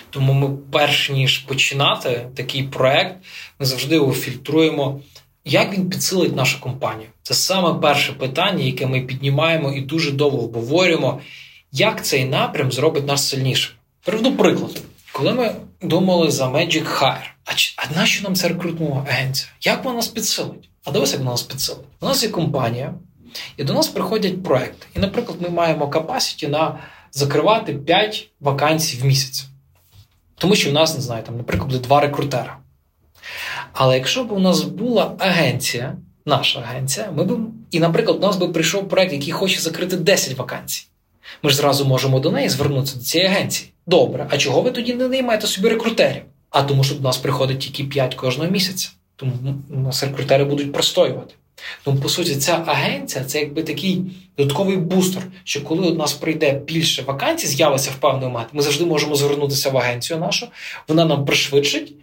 Тому 0.09 0.33
ми, 0.33 0.57
перш 0.71 1.09
ніж 1.09 1.37
починати 1.37 2.27
такий 2.35 2.63
проект, 2.63 3.15
ми 3.59 3.65
завжди 3.65 3.95
його 3.95 4.13
фільтруємо. 4.13 5.01
Як 5.45 5.73
він 5.73 5.89
підсилить 5.89 6.35
нашу 6.35 6.61
компанію? 6.61 7.09
Це 7.23 7.33
саме 7.33 7.79
перше 7.79 8.13
питання, 8.13 8.63
яке 8.63 8.87
ми 8.87 9.01
піднімаємо 9.01 9.71
і 9.71 9.81
дуже 9.81 10.11
довго 10.11 10.43
обговорюємо, 10.43 11.21
як 11.71 12.05
цей 12.05 12.25
напрям 12.25 12.71
зробить 12.71 13.07
нас 13.07 13.29
сильнішим. 13.29 13.75
Приведу 14.03 14.31
приклад. 14.31 14.81
Коли 15.15 15.33
ми 15.33 15.55
думали 15.81 16.31
за 16.31 16.45
Magic 16.45 16.99
Hire, 16.99 17.29
а, 17.45 17.51
а 17.75 17.95
нащо 17.95 18.23
нам 18.23 18.35
ця 18.35 18.47
рекрутна 18.47 19.05
агенція? 19.07 19.49
Як 19.61 19.83
вона 19.83 19.95
нас 19.95 20.07
підсилить? 20.07 20.69
А 20.85 20.91
дивись, 20.91 21.11
як 21.11 21.19
вона 21.19 21.31
нас 21.31 21.43
підсилить. 21.43 21.85
У 22.01 22.05
нас 22.05 22.23
є 22.23 22.29
компанія, 22.29 22.93
і 23.57 23.63
до 23.63 23.73
нас 23.73 23.87
приходять 23.87 24.43
проекти. 24.43 24.87
І, 24.95 24.99
наприклад, 24.99 25.37
ми 25.41 25.49
маємо 25.49 25.87
капасіті 25.87 26.47
на 26.47 26.79
закривати 27.11 27.73
5 27.73 28.29
вакансій 28.39 28.97
в 28.97 29.05
місяць. 29.05 29.45
Тому 30.37 30.55
що 30.55 30.69
у 30.69 30.73
нас, 30.73 30.95
не 30.95 31.01
знаю, 31.01 31.23
там, 31.23 31.37
наприклад, 31.37 31.69
буде 31.69 31.83
два 31.83 31.99
рекрутера. 31.99 32.57
Але 33.73 33.95
якщо 33.97 34.23
б 34.23 34.31
у 34.31 34.39
нас 34.39 34.61
була 34.61 35.15
агенція, 35.19 35.95
наша 36.25 36.59
агенція, 36.59 37.11
ми 37.11 37.23
б, 37.23 37.39
і, 37.71 37.79
наприклад, 37.79 38.17
у 38.17 38.21
нас 38.21 38.37
би 38.37 38.47
прийшов 38.47 38.89
проект, 38.89 39.13
який 39.13 39.31
хоче 39.31 39.61
закрити 39.61 39.97
10 39.97 40.37
вакансій. 40.37 40.87
Ми 41.43 41.49
ж 41.49 41.55
зразу 41.55 41.85
можемо 41.85 42.19
до 42.19 42.31
неї 42.31 42.49
звернутися 42.49 42.95
до 42.95 43.03
цієї 43.03 43.29
агенції. 43.29 43.71
Добре, 43.87 44.27
а 44.29 44.37
чого 44.37 44.61
ви 44.61 44.71
тоді 44.71 44.93
не 44.93 45.07
наймаєте 45.07 45.47
собі 45.47 45.69
рекрутерів? 45.69 46.21
А 46.49 46.63
тому, 46.63 46.83
що 46.83 46.95
до 46.95 47.01
нас 47.01 47.17
приходить 47.17 47.59
тільки 47.59 47.83
5 47.83 48.15
кожного 48.15 48.51
місяця. 48.51 48.89
Тому 49.15 49.33
у 49.69 49.79
нас 49.79 50.03
рекрутери 50.03 50.43
будуть 50.43 50.73
простоювати. 50.73 51.35
Тому, 51.83 51.99
по 51.99 52.09
суті, 52.09 52.35
ця 52.35 52.63
агенція 52.65 53.25
це 53.25 53.39
якби 53.39 53.63
такий 53.63 54.01
додатковий 54.37 54.77
бустер, 54.77 55.23
що 55.43 55.63
коли 55.63 55.87
у 55.87 55.95
нас 55.95 56.13
прийде 56.13 56.53
більше 56.53 57.01
вакансій, 57.01 57.47
з'явиться 57.47 57.91
в 57.91 57.95
певний 57.95 58.27
момент, 58.27 58.47
ми 58.53 58.61
завжди 58.61 58.85
можемо 58.85 59.15
звернутися 59.15 59.69
в 59.69 59.77
агенцію 59.77 60.19
нашу, 60.19 60.47
вона 60.87 61.05
нам 61.05 61.25
пришвидшить, 61.25 61.93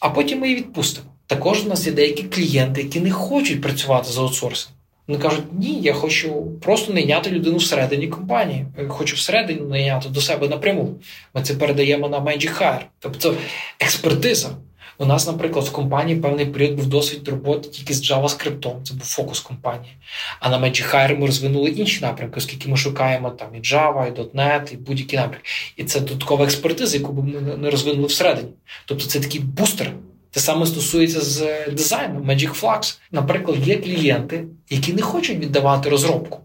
а 0.00 0.10
потім 0.10 0.40
ми 0.40 0.48
її 0.48 0.58
відпустимо. 0.58 1.06
Також 1.26 1.64
у 1.66 1.68
нас 1.68 1.86
є 1.86 1.92
деякі 1.92 2.22
клієнти, 2.22 2.82
які 2.82 3.00
не 3.00 3.10
хочуть 3.10 3.60
працювати 3.60 4.12
за 4.12 4.20
аутсорсом. 4.20 4.72
Вони 5.08 5.22
кажуть, 5.22 5.44
ні, 5.52 5.80
я 5.80 5.94
хочу 5.94 6.46
просто 6.60 6.92
найняти 6.92 7.30
людину 7.30 7.56
всередині 7.56 8.08
компанії. 8.08 8.66
Хочу 8.88 9.16
всередині 9.16 9.60
найняти 9.60 10.08
до 10.08 10.20
себе 10.20 10.48
напряму. 10.48 10.94
Ми 11.34 11.42
це 11.42 11.54
передаємо 11.54 12.08
на 12.08 12.20
Magic 12.20 12.58
Hire. 12.58 12.84
Тобто 12.98 13.34
експертиза. 13.80 14.50
У 14.98 15.04
нас, 15.04 15.26
наприклад, 15.26 15.64
в 15.64 15.72
компанії 15.72 16.20
певний 16.20 16.46
період 16.46 16.74
був 16.76 16.86
досвід 16.86 17.28
роботи 17.28 17.68
тільки 17.68 17.94
з 17.94 18.10
JavaScript, 18.10 18.82
це 18.82 18.94
був 18.94 19.04
фокус 19.06 19.40
компанії. 19.40 19.96
А 20.40 20.50
на 20.50 20.58
Magic 20.58 20.94
Hire 20.94 21.18
ми 21.18 21.26
розвинули 21.26 21.70
інші 21.70 22.00
напрямки, 22.00 22.34
оскільки 22.36 22.68
ми 22.68 22.76
шукаємо 22.76 23.30
там 23.30 23.54
і 23.54 23.58
Java, 23.58 24.08
і 24.08 24.36
.NET, 24.36 24.72
і 24.72 24.76
будь-які 24.76 25.16
напрямки. 25.16 25.48
І 25.76 25.84
це 25.84 26.00
додаткова 26.00 26.44
експертиза, 26.44 26.96
яку 26.96 27.12
б 27.12 27.24
ми 27.24 27.40
не 27.56 27.70
розвинули 27.70 28.06
всередині. 28.06 28.48
Тобто 28.86 29.04
це 29.06 29.20
такий 29.20 29.40
бустер. 29.40 29.92
Те 30.32 30.40
саме 30.40 30.66
стосується 30.66 31.20
з 31.20 31.66
дизайну 31.72 32.20
Magic 32.20 32.60
Flux. 32.60 32.98
Наприклад, 33.10 33.68
є 33.68 33.76
клієнти, 33.76 34.44
які 34.70 34.92
не 34.92 35.02
хочуть 35.02 35.38
віддавати 35.38 35.88
розробку, 35.88 36.40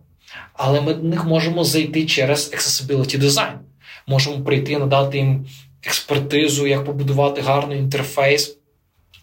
але 0.53 0.81
ми 0.81 0.93
до 0.93 1.07
них 1.07 1.25
можемо 1.25 1.63
зайти 1.63 2.05
через 2.05 2.53
Accessibility 2.53 3.19
Design. 3.19 3.53
Можемо 4.07 4.41
прийти 4.41 4.77
надати 4.77 5.17
їм 5.17 5.45
експертизу, 5.83 6.67
як 6.67 6.85
побудувати 6.85 7.41
гарний 7.41 7.79
інтерфейс. 7.79 8.57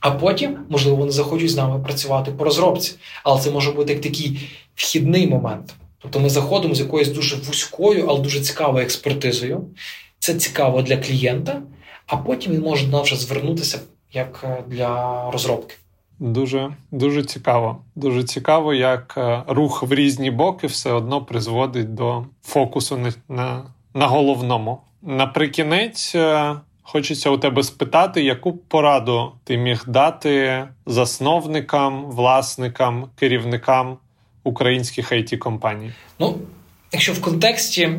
А 0.01 0.11
потім, 0.11 0.59
можливо, 0.69 0.97
вони 0.97 1.13
захочуть 1.13 1.51
з 1.51 1.57
нами 1.57 1.85
працювати 1.85 2.31
по 2.31 2.45
розробці. 2.45 2.95
Але 3.25 3.41
це 3.41 3.51
може 3.51 3.73
бути 3.73 3.93
як 3.93 4.03
такий 4.03 4.49
вхідний 4.75 5.27
момент. 5.27 5.75
Тобто 5.99 6.21
ми 6.21 6.31
заходимо 6.31 6.75
з 6.75 6.81
якоюсь 6.81 7.09
дуже 7.09 7.37
вузькою, 7.37 8.07
але 8.09 8.21
дуже 8.21 8.41
цікавою 8.41 8.85
експертизою. 8.85 9.65
Це 10.19 10.35
цікаво 10.35 10.83
для 10.83 10.97
клієнта, 10.97 11.63
а 12.07 12.17
потім 12.17 12.53
він 12.53 12.61
може 12.61 12.87
до 12.87 12.97
нас 12.97 13.15
звернутися 13.15 13.79
як 14.15 14.41
е, 14.45 14.65
для 14.67 15.23
розробки. 15.31 15.77
Дуже 16.19 16.77
дуже 16.91 17.25
цікаво. 17.25 17.79
Дуже 17.95 18.25
цікаво, 18.25 18.75
як 18.75 19.15
е, 19.17 19.43
рух 19.47 19.83
в 19.83 19.93
різні 19.93 20.31
боки 20.31 20.67
все 20.67 20.93
одно 20.93 21.25
призводить 21.25 21.95
до 21.95 22.25
фокусу 22.43 22.97
на, 22.97 23.13
на, 23.29 23.63
на 23.95 24.07
головному. 24.07 24.79
Наприкінець. 25.03 26.15
Е, 26.15 26.55
хочеться 26.83 27.31
у 27.31 27.39
тебе 27.39 27.63
спитати, 27.63 28.23
яку 28.23 28.53
пораду 28.53 29.33
ти 29.45 29.57
міг 29.57 29.85
дати 29.87 30.65
засновникам, 30.87 32.05
власникам, 32.05 33.09
керівникам 33.17 33.97
українських 34.45 35.13
it 35.13 35.39
компаній? 35.39 35.93
Ну, 36.19 36.37
якщо 36.93 37.13
в 37.13 37.21
контексті 37.21 37.91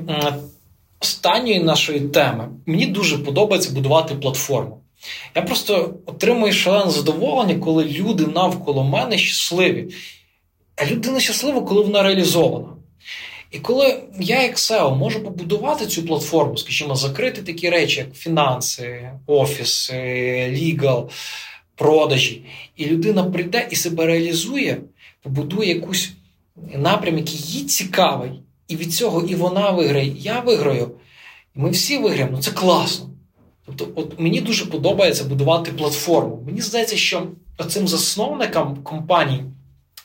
останньої 0.99 1.63
нашої 1.63 1.99
теми, 1.99 2.49
мені 2.65 2.85
дуже 2.85 3.17
подобається 3.17 3.73
будувати 3.73 4.15
платформу. 4.15 4.81
Я 5.35 5.41
просто 5.41 5.95
отримую 6.05 6.53
шалене 6.53 6.91
задоволення, 6.91 7.55
коли 7.55 7.83
люди 7.83 8.25
навколо 8.25 8.83
мене 8.83 9.17
щасливі. 9.17 9.93
А 10.75 10.85
людина 10.85 11.19
щаслива, 11.19 11.61
коли 11.61 11.83
вона 11.83 12.03
реалізована. 12.03 12.67
І 13.51 13.59
коли 13.59 14.03
я, 14.19 14.43
як 14.43 14.57
SEO, 14.57 14.95
можу 14.95 15.23
побудувати 15.23 15.85
цю 15.85 16.03
платформу, 16.03 16.57
скажімо, 16.57 16.95
закрити 16.95 17.41
такі 17.41 17.69
речі, 17.69 17.99
як 17.99 18.13
фінанси, 18.13 19.11
офіс, 19.27 19.91
лігал, 20.49 21.09
продажі, 21.75 22.45
і 22.75 22.85
людина 22.85 23.23
прийде 23.23 23.67
і 23.71 23.75
себе 23.75 24.05
реалізує, 24.05 24.77
побудує 25.23 25.69
якусь 25.69 26.11
напрям, 26.75 27.17
який 27.17 27.37
їй 27.37 27.63
цікавий, 27.63 28.31
і 28.67 28.75
від 28.75 28.93
цього 28.93 29.21
і 29.21 29.35
вона 29.35 29.71
виграє, 29.71 30.07
і 30.07 30.21
я 30.21 30.39
виграю, 30.39 30.91
і 31.55 31.59
ми 31.59 31.69
всі 31.69 31.97
виграємо. 31.97 32.31
Ну 32.31 32.41
це 32.41 32.51
класно. 32.51 33.09
Тобто, 33.65 33.87
от 33.95 34.19
мені 34.19 34.41
дуже 34.41 34.65
подобається 34.65 35.23
будувати 35.23 35.71
платформу. 35.71 36.43
Мені 36.45 36.61
здається, 36.61 36.97
що 36.97 37.27
цим 37.67 37.87
засновникам 37.87 38.77
компаній 38.83 39.43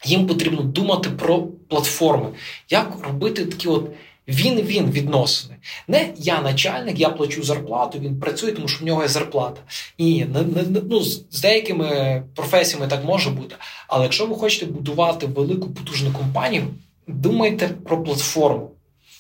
їм 0.05 0.27
потрібно 0.27 0.63
думати 0.63 1.11
про 1.11 1.43
платформи, 1.69 2.29
як 2.69 2.97
робити 3.07 3.45
такі 3.47 3.69
от 3.69 3.91
Він 4.29 4.61
він 4.61 4.91
відносини. 4.91 5.57
Не 5.89 6.09
я 6.17 6.41
начальник, 6.41 7.01
я 7.01 7.09
плачу 7.09 7.43
зарплату, 7.43 7.99
він 7.99 8.21
працює, 8.21 8.53
тому 8.53 8.69
що 8.69 8.85
в 8.85 8.87
нього 8.87 9.03
є 9.03 9.09
зарплата. 9.09 9.61
Ні, 9.99 10.27
не, 10.35 10.43
не, 10.43 10.81
ну, 10.91 11.01
з 11.31 11.41
деякими 11.43 12.23
професіями 12.35 12.89
так 12.89 13.05
може 13.05 13.31
бути. 13.31 13.57
Але 13.89 14.03
якщо 14.03 14.27
ви 14.27 14.35
хочете 14.35 14.67
будувати 14.67 15.27
велику 15.27 15.71
потужну 15.71 16.13
компанію, 16.13 16.65
думайте 17.07 17.69
про 17.69 18.03
платформу. 18.03 18.71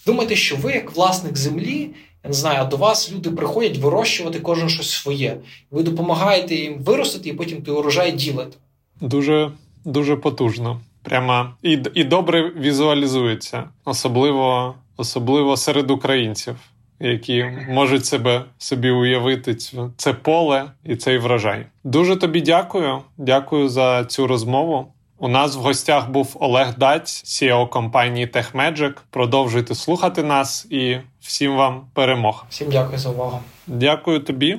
Думайте, 0.07 0.37
що 0.37 0.57
ви, 0.57 0.73
як 0.73 0.97
власник 0.97 1.37
землі, 1.37 1.91
я 2.25 2.29
не 2.29 2.35
знаю, 2.35 2.59
а 2.61 2.65
до 2.65 2.77
вас 2.77 3.13
люди 3.13 3.31
приходять 3.31 3.79
вирощувати 3.79 4.41
кожен 4.41 4.69
щось 4.69 4.91
своє. 4.91 5.37
Ви 5.71 5.83
допомагаєте 5.83 6.55
їм 6.55 6.79
виростити 6.79 7.29
і 7.29 7.33
потім 7.33 7.63
той 7.63 7.75
урожай 7.75 8.13
ділити. 8.13 8.57
Дуже 9.01 9.51
дуже 9.85 10.17
потужно. 10.17 10.81
Прямо 11.03 11.51
і 11.63 11.79
і 11.95 12.05
добре 12.05 12.53
візуалізується, 12.57 13.65
особливо 13.85 14.75
особливо 14.97 15.57
серед 15.57 15.91
українців, 15.91 16.57
які 17.01 17.45
можуть 17.69 18.07
себе 18.07 18.45
собі 18.59 18.91
уявити 18.91 19.57
це 19.97 20.13
поле 20.13 20.71
і 20.85 20.97
цей 20.97 21.19
врожай. 21.19 21.67
Дуже 21.85 22.17
тобі 22.17 22.41
дякую. 22.41 22.99
Дякую 23.19 23.69
за 23.69 24.05
цю 24.05 24.27
розмову. 24.27 24.87
У 25.19 25.29
нас 25.29 25.57
в 25.57 25.59
гостях 25.59 26.11
був 26.11 26.37
Олег 26.41 26.79
Даць, 26.79 27.25
CEO 27.25 27.69
компанії 27.69 28.27
TechMagic. 28.27 28.93
Продовжуйте 29.11 29.75
слухати 29.75 30.23
нас 30.23 30.67
і 30.71 30.97
всім 31.21 31.57
вам 31.57 31.87
перемог. 31.95 32.47
Всім 32.51 32.69
дякую 32.71 32.99
за 32.99 33.09
увагу. 33.11 33.41
Дякую 33.67 34.21
тобі. 34.21 34.59